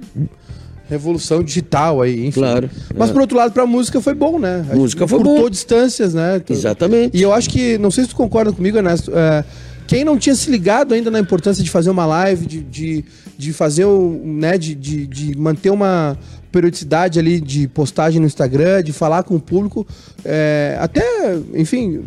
revolução 0.88 1.42
digital 1.42 2.00
aí, 2.02 2.26
enfim. 2.26 2.40
Claro, 2.40 2.70
Mas 2.96 3.10
é. 3.10 3.12
por 3.12 3.20
outro 3.20 3.36
lado, 3.36 3.52
pra 3.52 3.66
música 3.66 4.00
foi 4.00 4.14
bom, 4.14 4.38
né? 4.38 4.64
A 4.70 4.74
Música 4.74 5.06
foi 5.06 5.22
bom. 5.22 5.48
distâncias, 5.50 6.14
né? 6.14 6.42
Exatamente. 6.48 7.16
E 7.16 7.22
eu 7.22 7.32
acho 7.32 7.50
que, 7.50 7.76
não 7.78 7.90
sei 7.90 8.04
se 8.04 8.10
tu 8.10 8.16
concorda 8.16 8.52
comigo, 8.52 8.76
Ernesto, 8.76 9.12
é, 9.14 9.44
quem 9.86 10.04
não 10.04 10.18
tinha 10.18 10.34
se 10.34 10.50
ligado 10.50 10.94
ainda 10.94 11.10
na 11.10 11.20
importância 11.20 11.62
de 11.62 11.70
fazer 11.70 11.90
uma 11.90 12.06
live, 12.06 12.46
de, 12.46 12.60
de, 12.62 13.04
de 13.36 13.52
fazer 13.52 13.84
o, 13.84 14.20
né, 14.24 14.56
de, 14.56 14.74
de, 14.74 15.06
de 15.06 15.36
manter 15.36 15.70
uma 15.70 16.16
periodicidade 16.50 17.18
ali 17.18 17.40
de 17.40 17.68
postagem 17.68 18.20
no 18.20 18.26
Instagram, 18.26 18.82
de 18.82 18.92
falar 18.92 19.22
com 19.22 19.36
o 19.36 19.40
público, 19.40 19.86
é, 20.24 20.76
até, 20.80 21.38
enfim, 21.54 22.02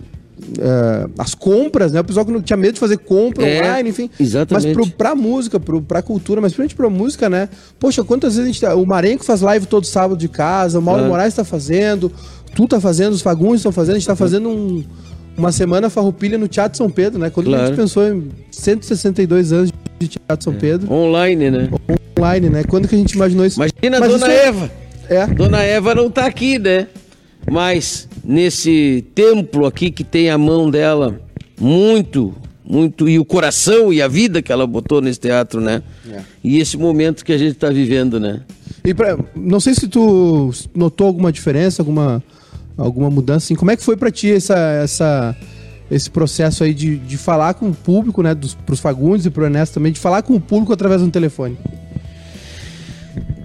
eh, 0.60 1.08
as 1.18 1.34
compras, 1.36 1.92
né? 1.92 2.00
O 2.00 2.04
pessoal 2.04 2.26
que 2.26 2.32
não 2.32 2.42
tinha 2.42 2.58
medo 2.58 2.74
de 2.74 2.80
fazer 2.80 2.98
compra 2.98 3.46
É, 3.48 3.60
online, 3.62 3.90
enfim. 3.90 4.10
exatamente. 4.20 4.66
Mas 4.68 4.74
pro, 4.74 4.88
pra 4.98 5.16
música, 5.16 5.60
pro, 5.60 5.82
pra 5.82 6.02
cultura, 6.02 6.42
mas 6.42 6.52
principalmente 6.54 6.76
pra 6.76 6.90
música, 6.90 7.30
né? 7.30 7.50
Poxa, 7.80 8.04
quantas 8.04 8.36
vezes 8.36 8.50
a 8.50 8.52
gente 8.52 8.62
tá, 8.62 8.76
O 8.76 8.86
Marenco 8.86 9.24
faz 9.24 9.42
live 9.42 9.66
todo 9.66 9.86
sábado 9.86 10.18
de 10.18 10.28
casa, 10.28 10.80
o 10.80 10.82
Mauro 10.82 11.00
Claro. 11.02 11.12
Moraes 11.12 11.34
tá 11.34 11.44
fazendo, 11.44 12.12
tu 12.56 12.68
tá 12.68 12.80
fazendo, 12.82 13.14
os 13.14 13.22
Fagundes 13.22 13.58
estão 13.60 13.72
fazendo, 13.72 13.96
a 13.96 14.00
gente 14.00 14.08
tá 14.08 14.16
fazendo 14.16 14.50
um- 14.50 14.84
uma 15.38 15.52
semana 15.52 15.90
farroupilha 15.90 16.38
no 16.38 16.48
Teatro 16.48 16.78
São 16.78 16.90
Pedro, 16.90 17.20
né? 17.20 17.30
Quando 17.30 17.48
a 17.48 17.52
Claro. 17.52 17.68
gente 17.68 17.76
pensou 17.78 18.08
em 18.08 18.30
162 18.52 19.54
anos 19.54 19.72
de 20.00 20.08
Teatro 20.08 20.44
São 20.44 20.54
Pedro, 20.54 20.92
Online, 20.92 21.50
né? 21.52 21.70
online, 22.20 22.50
né? 22.50 22.64
Quando 22.64 22.88
que 22.88 22.96
a 22.96 22.98
gente 22.98 23.14
imaginou 23.14 23.46
isso? 23.46 23.58
Imagina 23.60 23.98
a 23.98 24.00
Mas 24.00 24.10
dona 24.12 24.28
isso 24.28 24.36
é- 24.36 24.48
Eva. 24.48 24.72
É. 25.10 25.28
Dona 25.28 25.62
Eva 25.64 25.96
não 25.96 26.10
tá 26.10 26.26
aqui, 26.26 26.60
né? 26.60 26.88
Mas 27.50 28.08
nesse 28.24 29.06
templo 29.16 29.66
aqui 29.66 29.92
que 29.92 30.04
tem 30.04 30.30
a 30.30 30.38
mão 30.38 30.70
dela 30.70 31.20
muito, 31.60 32.34
muito, 32.64 33.08
e 33.10 33.20
o 33.20 33.26
coração 33.26 33.92
e 33.92 34.02
a 34.02 34.08
vida 34.08 34.42
que 34.42 34.52
ela 34.52 34.66
botou 34.66 35.02
nesse 35.02 35.20
teatro, 35.20 35.60
né? 35.62 35.82
É. 36.10 36.22
E 36.44 36.58
esse 36.60 36.78
momento 36.78 37.24
que 37.26 37.34
a 37.34 37.38
gente 37.38 37.56
tá 37.56 37.70
vivendo, 37.70 38.20
né? 38.20 38.42
E 38.84 38.94
pra- 38.94 39.18
não 39.36 39.60
sei 39.60 39.74
se 39.76 39.88
tu 39.88 40.52
notou 40.74 41.08
alguma 41.08 41.32
diferença, 41.32 41.82
alguma, 41.82 42.24
alguma 42.78 43.10
mudança, 43.10 43.46
assim. 43.46 43.56
Como 43.56 43.70
é 43.72 43.78
que 43.78 43.84
foi 43.84 43.96
pra 43.98 44.10
ti 44.10 44.32
essa, 44.32 44.58
essa, 44.84 45.36
esse 45.90 46.10
processo 46.10 46.64
aí 46.64 46.74
de, 46.74 46.98
de 46.98 47.18
falar 47.18 47.54
com 47.54 47.70
o 47.70 47.74
público, 47.76 48.24
né? 48.24 48.34
Dos, 48.34 48.56
pros 48.56 48.80
Fagundes 48.80 49.26
e 49.26 49.30
pro 49.30 49.44
Ernesto 49.46 49.76
também, 49.76 49.92
de 49.92 50.00
falar 50.00 50.22
com 50.24 50.36
o 50.36 50.42
público 50.42 50.74
através 50.74 51.02
do 51.02 51.10
telefone? 51.10 51.58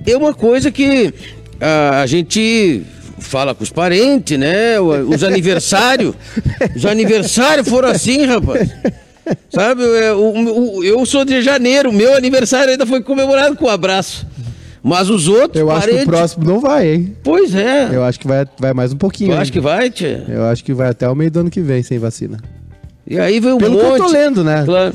É 0.06 0.16
uma 0.16 0.32
coisa 0.32 0.70
que 0.70 1.12
ah, 1.60 2.00
a 2.00 2.06
gente 2.06 2.82
fala 3.18 3.54
com 3.54 3.62
os 3.62 3.70
parentes, 3.70 4.38
né? 4.38 4.78
Os 4.80 5.22
aniversários. 5.24 6.14
os 6.76 6.84
aniversários 6.86 7.68
foram 7.68 7.88
assim, 7.88 8.24
rapaz. 8.24 8.68
Sabe, 9.50 9.82
é, 9.84 10.12
o- 10.12 10.76
o- 10.78 10.84
eu 10.84 11.04
sou 11.04 11.24
de 11.24 11.42
janeiro, 11.42 11.92
meu 11.92 12.14
aniversário 12.14 12.70
ainda 12.70 12.86
foi 12.86 13.02
comemorado 13.02 13.56
com 13.56 13.66
um 13.66 13.68
abraço. 13.70 14.26
Mas 14.82 15.10
os 15.10 15.26
outros 15.26 15.60
Eu 15.60 15.68
acho 15.68 15.88
que 15.88 15.94
o 15.96 16.04
próximo 16.06 16.44
não 16.44 16.60
vai, 16.60 16.88
hein? 16.94 17.16
Pois 17.24 17.52
é. 17.52 17.88
Eu 17.92 18.04
acho 18.04 18.20
que 18.20 18.26
vai, 18.28 18.46
vai 18.56 18.72
mais 18.72 18.92
um 18.92 18.96
pouquinho. 18.96 19.32
Eu 19.32 19.38
acho 19.38 19.50
que 19.52 19.58
vai, 19.58 19.90
tia. 19.90 20.24
Eu 20.28 20.44
acho 20.44 20.62
que 20.62 20.72
vai 20.72 20.90
até 20.90 21.08
o 21.08 21.14
meio 21.16 21.28
do 21.28 21.40
ano 21.40 21.50
que 21.50 21.60
vem 21.60 21.82
sem 21.82 21.98
vacina. 21.98 22.38
E 23.08 23.18
aí 23.18 23.40
veio 23.40 23.56
um 23.56 23.58
Pelo 23.58 23.76
que 23.78 23.82
monte. 23.84 23.98
eu 24.00 24.06
tô 24.06 24.12
lendo, 24.12 24.44
né? 24.44 24.62
Claro. 24.64 24.94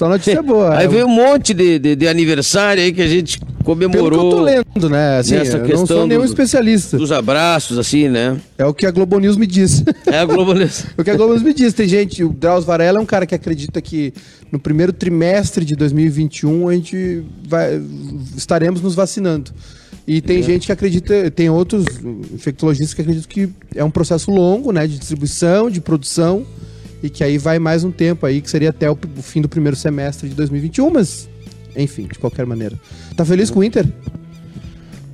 Só 0.00 0.08
notícia 0.08 0.42
boa. 0.42 0.78
Aí 0.78 0.86
É, 0.86 0.88
veio 0.88 1.04
um 1.06 1.10
monte 1.10 1.52
de, 1.52 1.78
de, 1.78 1.94
de 1.94 2.08
aniversário 2.08 2.82
aí 2.82 2.90
que 2.90 3.02
a 3.02 3.06
gente 3.06 3.38
Pelo 3.38 3.50
que 3.58 3.62
comemorou. 3.64 4.24
eu 4.24 4.30
tô 4.30 4.42
lendo, 4.42 4.88
né? 4.88 5.18
Assim, 5.18 5.34
nessa 5.34 5.58
eu 5.58 5.60
não 5.60 5.66
questão 5.66 5.86
sou 5.86 6.06
nenhum 6.06 6.20
do- 6.20 6.26
especialista. 6.26 6.96
Dos 6.96 7.12
abraços, 7.12 7.76
assim, 7.76 8.08
né? 8.08 8.38
É 8.56 8.64
o 8.64 8.72
que 8.72 8.86
a 8.86 8.90
Globo 8.90 9.18
News 9.18 9.36
me 9.36 9.46
diz. 9.46 9.84
É 10.06 10.18
a 10.20 10.24
globalização. 10.24 10.90
O 10.96 11.04
que 11.04 11.10
a 11.10 11.14
Globo 11.16 11.32
News 11.34 11.42
me 11.42 11.52
diz, 11.52 11.74
tem 11.74 11.86
gente, 11.86 12.24
o 12.24 12.30
Drauzio 12.32 12.66
Varela 12.66 12.98
é 12.98 13.02
um 13.02 13.04
cara 13.04 13.26
que 13.26 13.34
acredita 13.34 13.78
que 13.82 14.14
no 14.50 14.58
primeiro 14.58 14.90
trimestre 14.90 15.66
de 15.66 15.76
2021 15.76 16.66
a 16.70 16.72
gente 16.74 17.22
vai, 17.46 17.78
estaremos 18.34 18.80
nos 18.80 18.94
vacinando. 18.94 19.50
E 20.08 20.22
tem 20.22 20.42
gente 20.42 20.64
que 20.64 20.72
acredita, 20.72 21.30
tem 21.30 21.50
outros 21.50 21.84
infectologistas 22.32 22.94
que 22.94 23.02
acreditam 23.02 23.28
que 23.28 23.48
é 23.76 23.84
um 23.84 23.90
processo 23.90 24.30
longo, 24.30 24.72
né, 24.72 24.86
de 24.86 24.98
distribuição, 24.98 25.70
de 25.70 25.80
produção, 25.82 26.46
e 27.02 27.08
que 27.10 27.24
aí 27.24 27.38
vai 27.38 27.58
mais 27.58 27.84
um 27.84 27.90
tempo 27.90 28.26
aí, 28.26 28.40
que 28.40 28.50
seria 28.50 28.70
até 28.70 28.90
o, 28.90 28.98
o 29.16 29.22
fim 29.22 29.40
do 29.40 29.48
primeiro 29.48 29.76
semestre 29.76 30.28
de 30.28 30.34
2021, 30.34 30.90
mas 30.90 31.28
enfim, 31.76 32.06
de 32.06 32.18
qualquer 32.18 32.46
maneira. 32.46 32.78
Tá 33.16 33.24
feliz 33.24 33.50
com 33.50 33.60
o 33.60 33.64
Inter? 33.64 33.86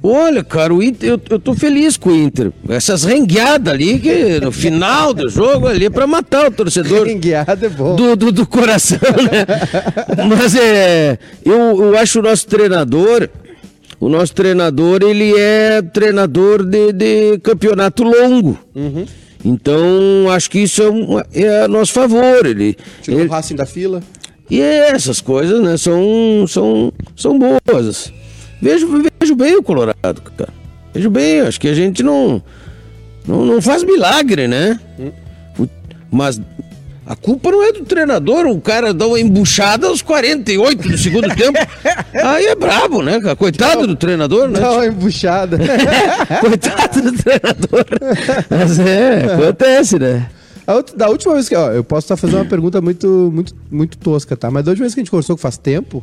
Olha, 0.02 0.44
cara, 0.44 0.72
o 0.72 0.82
Inter, 0.82 1.10
eu, 1.10 1.20
eu 1.30 1.38
tô 1.38 1.54
feliz 1.54 1.96
com 1.96 2.10
o 2.10 2.14
Inter. 2.14 2.52
Essas 2.68 3.02
rengueadas 3.02 3.72
ali, 3.72 3.98
que 3.98 4.40
no 4.40 4.52
final 4.52 5.12
do 5.12 5.28
jogo 5.28 5.66
ali 5.66 5.86
é 5.86 5.90
pra 5.90 6.06
matar 6.06 6.46
o 6.46 6.50
torcedor. 6.50 7.08
Enguiado 7.08 7.66
é 7.66 7.68
bom. 7.68 7.96
do, 7.96 8.14
do, 8.14 8.30
do 8.30 8.46
coração, 8.46 8.98
né? 8.98 9.44
Mas 10.28 10.54
é. 10.54 11.18
Eu, 11.44 11.82
eu 11.82 11.98
acho 11.98 12.20
o 12.20 12.22
nosso 12.22 12.46
treinador. 12.46 13.28
O 13.98 14.08
nosso 14.08 14.34
treinador, 14.34 15.00
ele 15.02 15.34
é 15.36 15.80
treinador 15.80 16.62
de, 16.62 16.92
de 16.92 17.38
campeonato 17.38 18.04
longo. 18.04 18.58
Então, 19.44 20.28
acho 20.30 20.50
que 20.50 20.60
isso 20.60 20.82
é, 20.82 20.90
um, 20.90 21.20
é 21.32 21.62
a 21.64 21.68
nosso 21.68 21.92
favor. 21.92 22.44
Ele, 22.46 22.76
Tirou 23.02 23.20
ele- 23.20 23.28
o 23.28 23.32
Racing 23.32 23.54
da 23.56 23.66
fila. 23.66 24.02
e 24.50 24.60
essas 24.60 25.20
coisas, 25.20 25.60
né, 25.62 25.76
são, 25.76 26.44
são, 26.48 26.92
são 27.14 27.38
boas. 27.38 28.12
Vejo, 28.60 28.88
vejo 29.20 29.34
bem 29.36 29.56
o 29.56 29.62
Colorado, 29.62 30.22
cara. 30.36 30.48
Vejo 30.94 31.10
bem, 31.10 31.40
acho 31.40 31.60
que 31.60 31.68
a 31.68 31.74
gente 31.74 32.02
não, 32.02 32.42
não, 33.26 33.44
não 33.44 33.60
faz 33.62 33.82
milagre, 33.84 34.48
né? 34.48 34.80
O- 35.58 35.68
Mas 36.10 36.40
a 37.06 37.14
culpa 37.14 37.50
não 37.52 37.62
é 37.62 37.72
do 37.72 37.84
treinador, 37.84 38.46
o 38.46 38.60
cara 38.60 38.92
dá 38.92 39.06
uma 39.06 39.20
embuchada 39.20 39.86
aos 39.86 40.02
48 40.02 40.88
do 40.88 40.98
segundo 40.98 41.28
tempo. 41.36 41.56
Aí 42.24 42.46
é 42.46 42.54
brabo, 42.56 43.02
né, 43.02 43.20
cara? 43.20 43.36
Coitado 43.36 43.86
do 43.86 43.94
treinador, 43.94 44.48
né? 44.48 44.58
Dá 44.60 44.72
uma 44.72 44.86
embuchada. 44.86 45.56
Coitado 46.40 47.02
do 47.02 47.12
treinador. 47.12 47.84
Mas 48.50 48.78
é, 48.80 49.34
acontece, 49.34 49.98
né? 49.98 50.28
Outra- 50.66 50.96
da 50.96 51.08
última 51.08 51.34
vez 51.34 51.48
que. 51.48 51.54
Ó, 51.54 51.70
eu 51.70 51.84
posso 51.84 52.06
estar 52.06 52.16
fazendo 52.16 52.38
uma 52.40 52.44
pergunta 52.44 52.80
muito, 52.80 53.30
muito, 53.32 53.54
muito 53.70 53.96
tosca, 53.98 54.36
tá? 54.36 54.50
Mas 54.50 54.64
da 54.64 54.72
última 54.72 54.84
vez 54.84 54.94
que 54.94 55.00
a 55.00 55.02
gente 55.02 55.10
conversou, 55.12 55.36
que 55.36 55.42
faz 55.42 55.56
tempo, 55.56 56.02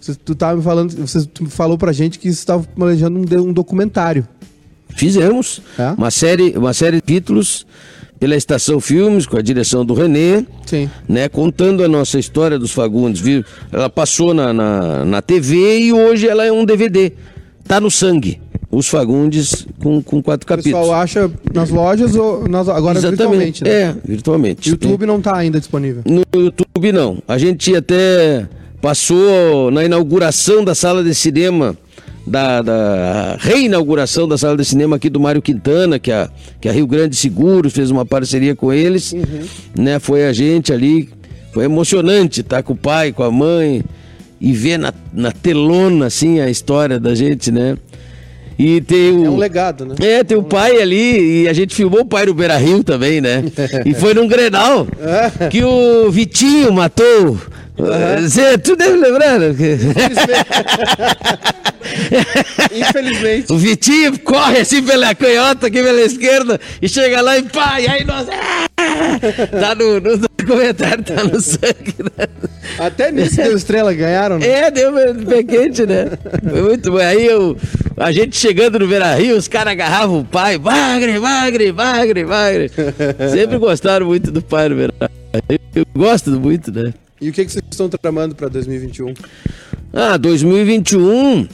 você, 0.00 0.14
tu 0.14 0.36
tava 0.36 0.56
me 0.56 0.62
falando. 0.62 0.94
Você 1.04 1.28
falou 1.48 1.76
pra 1.76 1.90
gente 1.92 2.18
que 2.20 2.28
você 2.32 2.38
estava 2.38 2.62
planejando 2.76 3.18
um, 3.18 3.48
um 3.48 3.52
documentário. 3.52 4.24
Fizemos 4.96 5.60
É? 5.76 5.90
uma, 5.98 6.10
série, 6.12 6.56
uma 6.56 6.72
série 6.72 6.96
de 6.98 7.02
títulos 7.02 7.66
pela 8.24 8.36
Estação 8.36 8.80
Filmes, 8.80 9.26
com 9.26 9.36
a 9.36 9.42
direção 9.42 9.84
do 9.84 9.92
Renê, 9.92 10.46
Sim. 10.64 10.88
né, 11.06 11.28
contando 11.28 11.84
a 11.84 11.88
nossa 11.88 12.18
história 12.18 12.58
dos 12.58 12.72
Fagundes. 12.72 13.20
Viu? 13.20 13.44
Ela 13.70 13.90
passou 13.90 14.32
na, 14.32 14.50
na, 14.50 15.04
na 15.04 15.20
TV 15.20 15.80
e 15.80 15.92
hoje 15.92 16.26
ela 16.26 16.42
é 16.42 16.50
um 16.50 16.64
DVD. 16.64 17.12
Tá 17.68 17.78
no 17.78 17.90
sangue. 17.90 18.40
Os 18.70 18.88
Fagundes 18.88 19.66
com, 19.78 20.02
com 20.02 20.22
quatro 20.22 20.46
O 20.46 20.48
capítulos. 20.48 20.78
pessoal 20.80 21.02
acha 21.02 21.30
nas 21.52 21.68
lojas 21.68 22.16
ou 22.16 22.48
nas, 22.48 22.66
agora 22.66 22.98
virtualmente, 22.98 23.62
né? 23.62 23.70
É, 23.70 23.94
virtualmente. 24.02 24.70
YouTube 24.70 25.04
não 25.04 25.20
tá 25.20 25.36
ainda 25.36 25.58
disponível. 25.58 26.02
No 26.06 26.22
YouTube 26.34 26.92
não. 26.92 27.22
A 27.28 27.36
gente 27.36 27.76
até 27.76 28.48
passou 28.80 29.70
na 29.70 29.84
inauguração 29.84 30.64
da 30.64 30.74
sala 30.74 31.04
de 31.04 31.14
cinema, 31.14 31.76
da, 32.26 32.62
da 32.62 33.36
reinauguração 33.38 34.26
da 34.26 34.38
sala 34.38 34.56
de 34.56 34.64
cinema 34.64 34.96
aqui 34.96 35.10
do 35.10 35.20
Mário 35.20 35.42
Quintana, 35.42 35.98
que 35.98 36.10
a, 36.10 36.30
que 36.60 36.68
a 36.68 36.72
Rio 36.72 36.86
Grande 36.86 37.16
Seguros 37.16 37.72
fez 37.72 37.90
uma 37.90 38.06
parceria 38.06 38.54
com 38.56 38.72
eles. 38.72 39.14
Né? 39.76 39.98
Foi 39.98 40.26
a 40.26 40.32
gente 40.32 40.72
ali. 40.72 41.08
Foi 41.52 41.64
emocionante 41.64 42.40
estar 42.40 42.62
com 42.62 42.72
o 42.72 42.76
pai, 42.76 43.12
com 43.12 43.22
a 43.22 43.30
mãe 43.30 43.84
e 44.40 44.52
ver 44.52 44.78
na, 44.78 44.92
na 45.12 45.30
telona 45.30 46.06
assim 46.06 46.40
a 46.40 46.50
história 46.50 46.98
da 46.98 47.14
gente, 47.14 47.52
né? 47.52 47.76
E 48.58 48.80
tem 48.80 49.18
o... 49.18 49.24
É 49.24 49.30
um 49.30 49.36
legado, 49.36 49.84
né? 49.84 49.94
É, 50.00 50.24
tem 50.24 50.36
o 50.36 50.42
pai 50.42 50.80
ali 50.80 51.42
e 51.42 51.48
a 51.48 51.52
gente 51.52 51.74
filmou 51.74 52.00
o 52.00 52.04
pai 52.04 52.26
do 52.26 52.34
Beira 52.34 52.56
Rio 52.56 52.84
também, 52.84 53.20
né? 53.20 53.44
E 53.84 53.94
foi 53.94 54.14
num 54.14 54.28
Grenal 54.28 54.86
que 55.50 55.62
o 55.62 56.10
Vitinho 56.10 56.72
matou. 56.72 57.38
Você, 57.76 58.56
tu 58.58 58.76
deve 58.76 58.96
lembrar? 58.96 59.38
né? 59.40 59.48
Infelizmente. 62.72 63.52
O 63.52 63.58
Vitinho 63.58 64.18
corre 64.20 64.60
assim 64.60 64.82
pela 64.82 65.14
canhota, 65.14 65.66
aqui 65.66 65.82
pela 65.82 66.00
esquerda, 66.00 66.60
e 66.80 66.88
chega 66.88 67.20
lá 67.20 67.36
e 67.36 67.42
pá, 67.42 67.80
e 67.80 67.88
aí 67.88 68.04
nós. 68.04 68.28
Ah! 68.28 68.66
Tá 69.60 69.74
no, 69.74 70.00
no 70.00 70.18
documentário, 70.18 71.02
tá 71.02 71.24
no 71.24 71.40
sangue, 71.40 71.94
né? 71.98 72.26
Até 72.78 73.10
nisso 73.10 73.36
deu 73.36 73.56
estrela, 73.56 73.92
ganharam, 73.92 74.38
né? 74.38 74.46
É, 74.46 74.70
deu 74.70 74.92
pé 75.26 75.42
quente, 75.42 75.84
né? 75.86 76.10
Foi 76.48 76.62
muito 76.62 76.90
bom. 76.92 76.98
Aí 76.98 77.26
eu, 77.26 77.56
a 77.96 78.12
gente 78.12 78.36
chegando 78.36 78.78
no 78.78 78.86
Beira 78.86 79.14
Rio, 79.14 79.36
os 79.36 79.48
caras 79.48 79.72
agarravam 79.72 80.20
o 80.20 80.24
pai, 80.24 80.58
magre, 80.58 81.18
magre, 81.18 81.72
magre, 81.72 82.24
magre. 82.24 82.70
Sempre 83.32 83.58
gostaram 83.58 84.06
muito 84.06 84.30
do 84.30 84.42
pai 84.42 84.68
no 84.68 84.76
Beira 84.76 84.94
Rio. 85.48 85.60
Eu 85.74 85.86
gosto 85.96 86.30
muito, 86.32 86.70
né? 86.72 86.92
E 87.24 87.30
o 87.30 87.32
que, 87.32 87.42
que 87.42 87.52
vocês 87.52 87.64
estão 87.70 87.88
tramando 87.88 88.34
pra 88.34 88.48
2021? 88.48 89.14
Ah, 89.94 90.18
2021, 90.18 91.48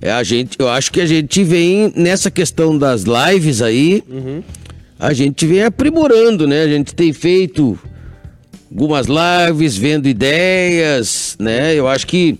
é 0.00 0.10
a 0.10 0.22
gente, 0.22 0.56
eu 0.58 0.66
acho 0.66 0.90
que 0.90 0.98
a 0.98 1.04
gente 1.04 1.44
vem 1.44 1.92
nessa 1.94 2.30
questão 2.30 2.78
das 2.78 3.02
lives 3.02 3.60
aí, 3.60 4.02
a 4.98 5.12
gente 5.12 5.44
vem 5.44 5.62
aprimorando, 5.62 6.46
né? 6.46 6.62
A 6.62 6.68
gente 6.68 6.94
tem 6.94 7.12
feito 7.12 7.78
algumas 8.72 9.06
lives, 9.06 9.76
vendo 9.76 10.08
ideias, 10.08 11.36
né? 11.38 11.74
Eu 11.74 11.86
acho 11.86 12.06
que 12.06 12.38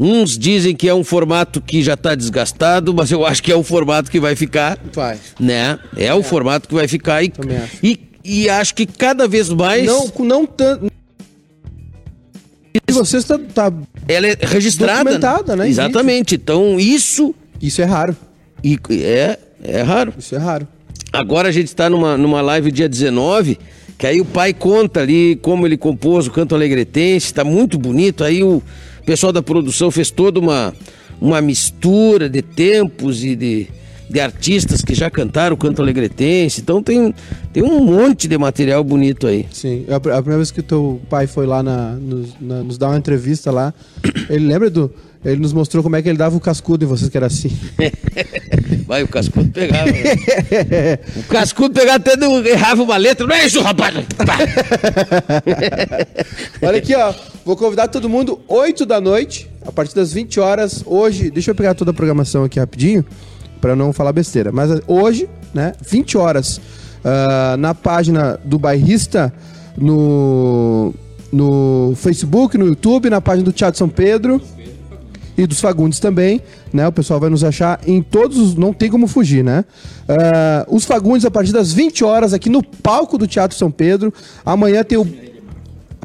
uns 0.00 0.38
dizem 0.38 0.74
que 0.74 0.88
é 0.88 0.94
um 0.94 1.04
formato 1.04 1.60
que 1.60 1.82
já 1.82 1.92
está 1.92 2.14
desgastado, 2.14 2.94
mas 2.94 3.12
eu 3.12 3.26
acho 3.26 3.42
que 3.42 3.52
é 3.52 3.56
um 3.58 3.62
formato 3.62 4.10
que 4.10 4.18
vai 4.18 4.34
ficar, 4.34 4.78
Vai. 4.90 5.18
né? 5.38 5.78
É 5.98 6.14
o 6.14 6.22
formato 6.22 6.66
que 6.66 6.74
vai 6.74 6.88
ficar 6.88 7.22
e, 7.22 7.30
e, 7.82 8.00
e 8.24 8.48
acho 8.48 8.74
que 8.74 8.86
cada 8.86 9.28
vez 9.28 9.50
mais 9.50 9.84
Não, 9.84 10.10
não 10.20 10.46
tanto. 10.46 10.95
E 13.02 13.06
você 13.06 13.16
está. 13.18 13.38
Tá... 13.38 13.72
ela 14.08 14.26
é 14.26 14.36
registrada. 14.40 15.18
Né, 15.56 15.66
em 15.66 15.70
Exatamente. 15.70 16.34
Então 16.34 16.78
isso 16.78 17.34
Isso 17.60 17.80
é 17.82 17.84
raro. 17.84 18.16
E 18.62 18.78
é, 18.90 19.38
é 19.62 19.82
raro. 19.82 20.12
Isso 20.18 20.34
é 20.34 20.38
raro. 20.38 20.66
Agora 21.12 21.48
a 21.48 21.52
gente 21.52 21.68
está 21.68 21.88
numa, 21.88 22.16
numa 22.16 22.40
live 22.42 22.70
dia 22.70 22.88
19 22.88 23.58
Que 23.96 24.06
aí 24.06 24.20
o 24.20 24.24
pai 24.24 24.52
conta 24.52 25.00
ali 25.00 25.36
como 25.36 25.66
ele 25.66 25.76
compôs 25.76 26.26
o 26.26 26.30
canto 26.30 26.54
alegretense, 26.54 27.32
tá 27.32 27.44
muito 27.44 27.78
bonito. 27.78 28.24
Aí 28.24 28.42
o 28.42 28.62
pessoal 29.04 29.32
da 29.32 29.42
produção 29.42 29.90
fez 29.90 30.10
toda 30.10 30.38
uma, 30.40 30.74
uma 31.20 31.40
mistura 31.40 32.28
de 32.28 32.42
tempos 32.42 33.24
e 33.24 33.34
de, 33.34 33.68
de 34.08 34.20
artistas 34.20 34.82
que 34.82 34.94
já 34.94 35.10
cantaram 35.10 35.54
o 35.54 35.58
canto 35.58 35.82
alegretense. 35.82 36.60
Então 36.60 36.82
tem, 36.82 37.14
tem 37.52 37.62
um 37.62 37.80
monte 37.84 38.28
de 38.28 38.38
material 38.38 38.82
bonito 38.84 39.26
aí. 39.26 39.46
Sim, 39.52 39.84
a, 39.88 39.96
a 39.96 40.00
primeira 40.00 40.36
vez 40.36 40.50
que 40.50 40.62
teu 40.62 41.00
pai 41.10 41.26
foi 41.26 41.46
lá 41.46 41.62
na, 41.62 41.92
nos, 41.92 42.28
na- 42.40 42.62
nos 42.62 42.78
dar 42.78 42.88
uma 42.88 42.98
entrevista 42.98 43.50
lá, 43.50 43.72
ele 44.30 44.46
lembra 44.46 44.70
do. 44.70 44.90
Ele 45.24 45.40
nos 45.40 45.52
mostrou 45.52 45.82
como 45.82 45.96
é 45.96 46.02
que 46.02 46.08
ele 46.08 46.18
dava 46.18 46.36
o 46.36 46.40
cascudo 46.40 46.84
em 46.84 46.88
vocês, 46.88 47.10
que 47.10 47.16
era 47.16 47.26
assim. 47.26 47.50
Vai, 48.86 49.02
o 49.02 49.08
Cascudo 49.08 49.50
pegava. 49.50 49.86
né? 49.90 50.98
o 51.16 51.22
Cascudo 51.24 51.74
pegava 51.74 51.96
até 51.96 52.16
não 52.16 52.44
errava 52.46 52.80
uma 52.84 52.96
letra. 52.96 53.26
Não 53.26 53.34
é 53.34 53.44
isso, 53.44 53.60
rapaz! 53.60 53.92
Olha 56.62 56.78
aqui, 56.78 56.94
ó. 56.94 57.12
Vou 57.44 57.56
convidar 57.56 57.88
todo 57.88 58.08
mundo, 58.08 58.40
8 58.48 58.84
da 58.86 59.00
noite, 59.00 59.48
a 59.66 59.72
partir 59.72 59.94
das 59.94 60.12
20 60.12 60.38
horas. 60.40 60.82
Hoje, 60.86 61.30
deixa 61.30 61.50
eu 61.50 61.54
pegar 61.54 61.74
toda 61.74 61.90
a 61.90 61.94
programação 61.94 62.44
aqui 62.44 62.58
rapidinho, 62.58 63.04
pra 63.60 63.76
não 63.76 63.92
falar 63.92 64.12
besteira. 64.12 64.52
Mas 64.52 64.70
eh, 64.70 64.80
hoje, 64.86 65.28
né, 65.54 65.72
20 65.86 66.18
horas, 66.18 66.60
ah, 67.04 67.56
na 67.56 67.72
página 67.72 68.36
do 68.44 68.58
Bairrista, 68.58 69.32
no, 69.76 70.92
no 71.32 71.92
Facebook, 71.94 72.58
no 72.58 72.66
YouTube, 72.66 73.08
na 73.08 73.20
página 73.20 73.44
do 73.44 73.52
Teatro 73.52 73.78
São 73.78 73.88
Pedro 73.88 74.42
e 75.38 75.46
dos 75.46 75.60
Fagundes 75.60 76.00
também, 76.00 76.40
né? 76.72 76.88
O 76.88 76.92
pessoal 76.92 77.20
vai 77.20 77.30
nos 77.30 77.44
achar 77.44 77.78
em 77.86 78.02
todos 78.02 78.38
os. 78.38 78.54
Não 78.56 78.72
tem 78.72 78.90
como 78.90 79.06
fugir, 79.06 79.44
né? 79.44 79.64
Ah, 80.08 80.66
os 80.68 80.84
Fagundes 80.84 81.24
a 81.24 81.30
partir 81.30 81.52
das 81.52 81.72
20 81.72 82.02
horas 82.02 82.32
aqui 82.32 82.50
no 82.50 82.60
palco 82.60 83.16
do 83.16 83.26
Teatro 83.26 83.56
São 83.56 83.70
Pedro. 83.70 84.12
Amanhã 84.44 84.82
tem 84.82 84.98
o 84.98 85.06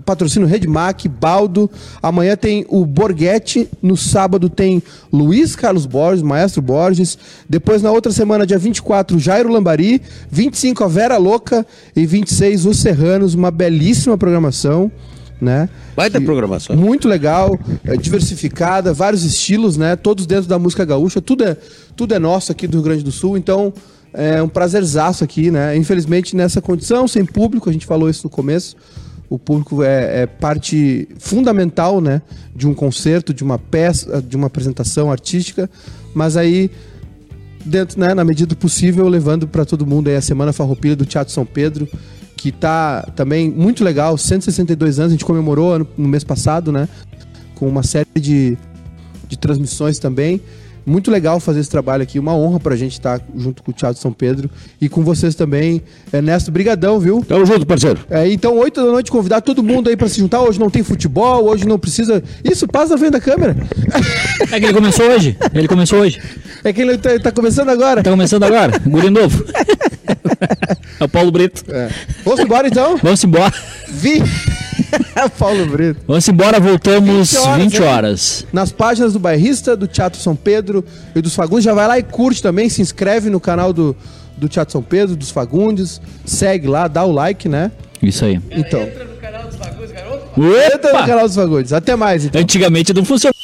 patrocínio 0.01 0.47
Redmac, 0.47 1.07
Baldo. 1.07 1.69
Amanhã 2.01 2.35
tem 2.35 2.65
o 2.69 2.85
Borghetti. 2.85 3.69
No 3.81 3.95
sábado 3.95 4.49
tem 4.49 4.81
Luiz 5.11 5.55
Carlos 5.55 5.85
Borges, 5.85 6.21
Maestro 6.23 6.61
Borges. 6.61 7.17
Depois, 7.47 7.81
na 7.81 7.91
outra 7.91 8.11
semana, 8.11 8.45
dia 8.45 8.57
24, 8.57 9.17
Jairo 9.19 9.51
Lambari. 9.51 10.01
25, 10.29 10.83
a 10.83 10.87
Vera 10.87 11.17
Louca. 11.17 11.65
E 11.95 12.05
26, 12.05 12.65
os 12.65 12.79
Serranos. 12.79 13.33
Uma 13.33 13.51
belíssima 13.51 14.17
programação, 14.17 14.91
né? 15.39 15.69
Baita 15.95 16.19
Que- 16.19 16.25
programação. 16.25 16.75
Muito 16.75 17.07
legal, 17.07 17.59
é, 17.83 17.97
diversificada, 17.97 18.93
vários 18.93 19.23
estilos, 19.23 19.75
né? 19.77 19.95
Todos 19.95 20.25
dentro 20.25 20.47
da 20.47 20.57
música 20.57 20.85
gaúcha. 20.85 21.21
Tudo 21.21 21.43
é, 21.43 21.57
tudo 21.95 22.13
é 22.13 22.19
nosso 22.19 22.51
aqui 22.51 22.65
do 22.67 22.77
Rio 22.77 22.83
Grande 22.83 23.03
do 23.03 23.11
Sul. 23.11 23.37
Então, 23.37 23.73
é 24.13 24.41
um 24.41 24.47
prazerzaço 24.49 25.23
aqui, 25.23 25.49
né? 25.51 25.75
Infelizmente, 25.77 26.35
nessa 26.35 26.61
condição, 26.61 27.07
sem 27.07 27.23
público, 27.25 27.69
a 27.69 27.73
gente 27.73 27.85
falou 27.85 28.09
isso 28.09 28.21
no 28.25 28.29
começo. 28.29 28.75
O 29.31 29.39
público 29.39 29.81
é, 29.81 30.23
é 30.23 30.25
parte 30.25 31.07
fundamental, 31.17 32.01
né? 32.01 32.21
De 32.53 32.67
um 32.67 32.73
concerto, 32.73 33.33
de 33.33 33.45
uma 33.45 33.57
peça, 33.57 34.21
de 34.21 34.35
uma 34.35 34.47
apresentação 34.47 35.09
artística. 35.09 35.69
Mas 36.13 36.35
aí, 36.35 36.69
dentro, 37.65 37.97
né, 37.97 38.13
na 38.13 38.25
medida 38.25 38.49
do 38.49 38.57
possível, 38.57 39.07
levando 39.07 39.47
para 39.47 39.63
todo 39.63 39.87
mundo 39.87 40.09
aí 40.09 40.17
a 40.17 40.21
Semana 40.21 40.51
Farroupilha 40.51 40.97
do 40.97 41.05
Teatro 41.05 41.33
São 41.33 41.45
Pedro, 41.45 41.87
que 42.35 42.51
tá 42.51 43.03
também 43.15 43.49
muito 43.49 43.85
legal, 43.85 44.17
162 44.17 44.99
anos, 44.99 45.11
a 45.11 45.15
gente 45.15 45.23
comemorou 45.23 45.87
no 45.97 46.09
mês 46.09 46.25
passado, 46.25 46.69
né? 46.69 46.89
Com 47.55 47.69
uma 47.69 47.83
série 47.83 48.19
de, 48.19 48.57
de 49.29 49.37
transmissões 49.37 49.97
também. 49.97 50.41
Muito 50.91 51.09
legal 51.09 51.39
fazer 51.39 51.61
esse 51.61 51.69
trabalho 51.69 52.03
aqui, 52.03 52.19
uma 52.19 52.35
honra 52.35 52.59
pra 52.59 52.75
gente 52.75 52.91
estar 52.91 53.21
junto 53.33 53.63
com 53.63 53.71
o 53.71 53.73
Teatro 53.73 54.01
São 54.01 54.11
Pedro 54.11 54.49
e 54.79 54.89
com 54.89 55.05
vocês 55.05 55.35
também. 55.35 55.81
Ernesto, 56.11 56.51
brigadão, 56.51 56.99
viu? 56.99 57.23
Tamo 57.25 57.45
junto, 57.45 57.65
parceiro. 57.65 58.01
É, 58.09 58.29
então, 58.29 58.57
8 58.57 58.83
da 58.83 58.91
noite, 58.91 59.09
convidar 59.09 59.39
todo 59.39 59.63
mundo 59.63 59.89
aí 59.89 59.95
pra 59.95 60.09
se 60.09 60.19
juntar. 60.19 60.41
Hoje 60.41 60.59
não 60.59 60.69
tem 60.69 60.83
futebol, 60.83 61.45
hoje 61.45 61.65
não 61.65 61.79
precisa. 61.79 62.21
Isso, 62.43 62.67
passa 62.67 62.89
na 62.91 62.97
frente 62.97 63.13
da 63.13 63.21
câmera. 63.21 63.55
É 64.51 64.59
que 64.59 64.65
ele 64.65 64.73
começou 64.73 65.05
hoje. 65.05 65.37
Ele 65.53 65.67
começou 65.67 65.99
hoje. 65.99 66.21
É 66.61 66.73
que 66.73 66.81
ele 66.81 66.97
tá, 66.97 67.17
tá 67.19 67.31
começando 67.31 67.69
agora. 67.69 68.03
Tá 68.03 68.11
começando 68.11 68.43
agora. 68.43 68.77
Guri 68.79 69.09
novo. 69.09 69.45
É 70.99 71.03
o 71.03 71.09
Paulo 71.09 71.31
Brito. 71.31 71.63
É. 71.69 71.89
Vamos 72.23 72.39
embora 72.39 72.67
então? 72.67 72.97
Vamos 72.97 73.23
embora. 73.23 73.53
Vi. 73.87 74.21
Paulo 75.37 75.65
Brito. 75.65 76.01
Vamos 76.07 76.27
embora, 76.27 76.59
voltamos 76.59 77.31
20 77.31 77.37
horas, 77.37 77.63
20 77.63 77.79
né? 77.79 77.87
horas. 77.87 78.47
Nas 78.51 78.71
páginas 78.71 79.13
do 79.13 79.19
Bairrista, 79.19 79.75
do 79.75 79.87
Teatro 79.87 80.19
São 80.19 80.35
Pedro 80.35 80.83
e 81.15 81.21
dos 81.21 81.35
Fagundes. 81.35 81.65
Já 81.65 81.73
vai 81.73 81.87
lá 81.87 81.99
e 81.99 82.03
curte 82.03 82.41
também, 82.41 82.69
se 82.69 82.81
inscreve 82.81 83.29
no 83.29 83.39
canal 83.39 83.73
do, 83.73 83.95
do 84.37 84.47
Teatro 84.47 84.71
São 84.71 84.81
Pedro, 84.81 85.15
dos 85.15 85.31
Fagundes. 85.31 86.01
Segue 86.25 86.67
lá, 86.67 86.87
dá 86.87 87.03
o 87.03 87.11
like, 87.11 87.47
né? 87.49 87.71
Isso 88.01 88.25
aí. 88.25 88.39
Então. 88.51 88.81
no 88.81 89.15
canal 89.17 89.47
dos 89.47 89.55
Fagundes, 89.55 89.91
garoto. 89.91 90.27
Entra 90.37 90.99
no 90.99 91.05
canal 91.05 91.27
dos 91.27 91.35
Fagundes. 91.35 91.73
Até 91.73 91.95
mais, 91.95 92.25
então. 92.25 92.41
Antigamente 92.41 92.93
não 92.93 93.05
funcionava. 93.05 93.40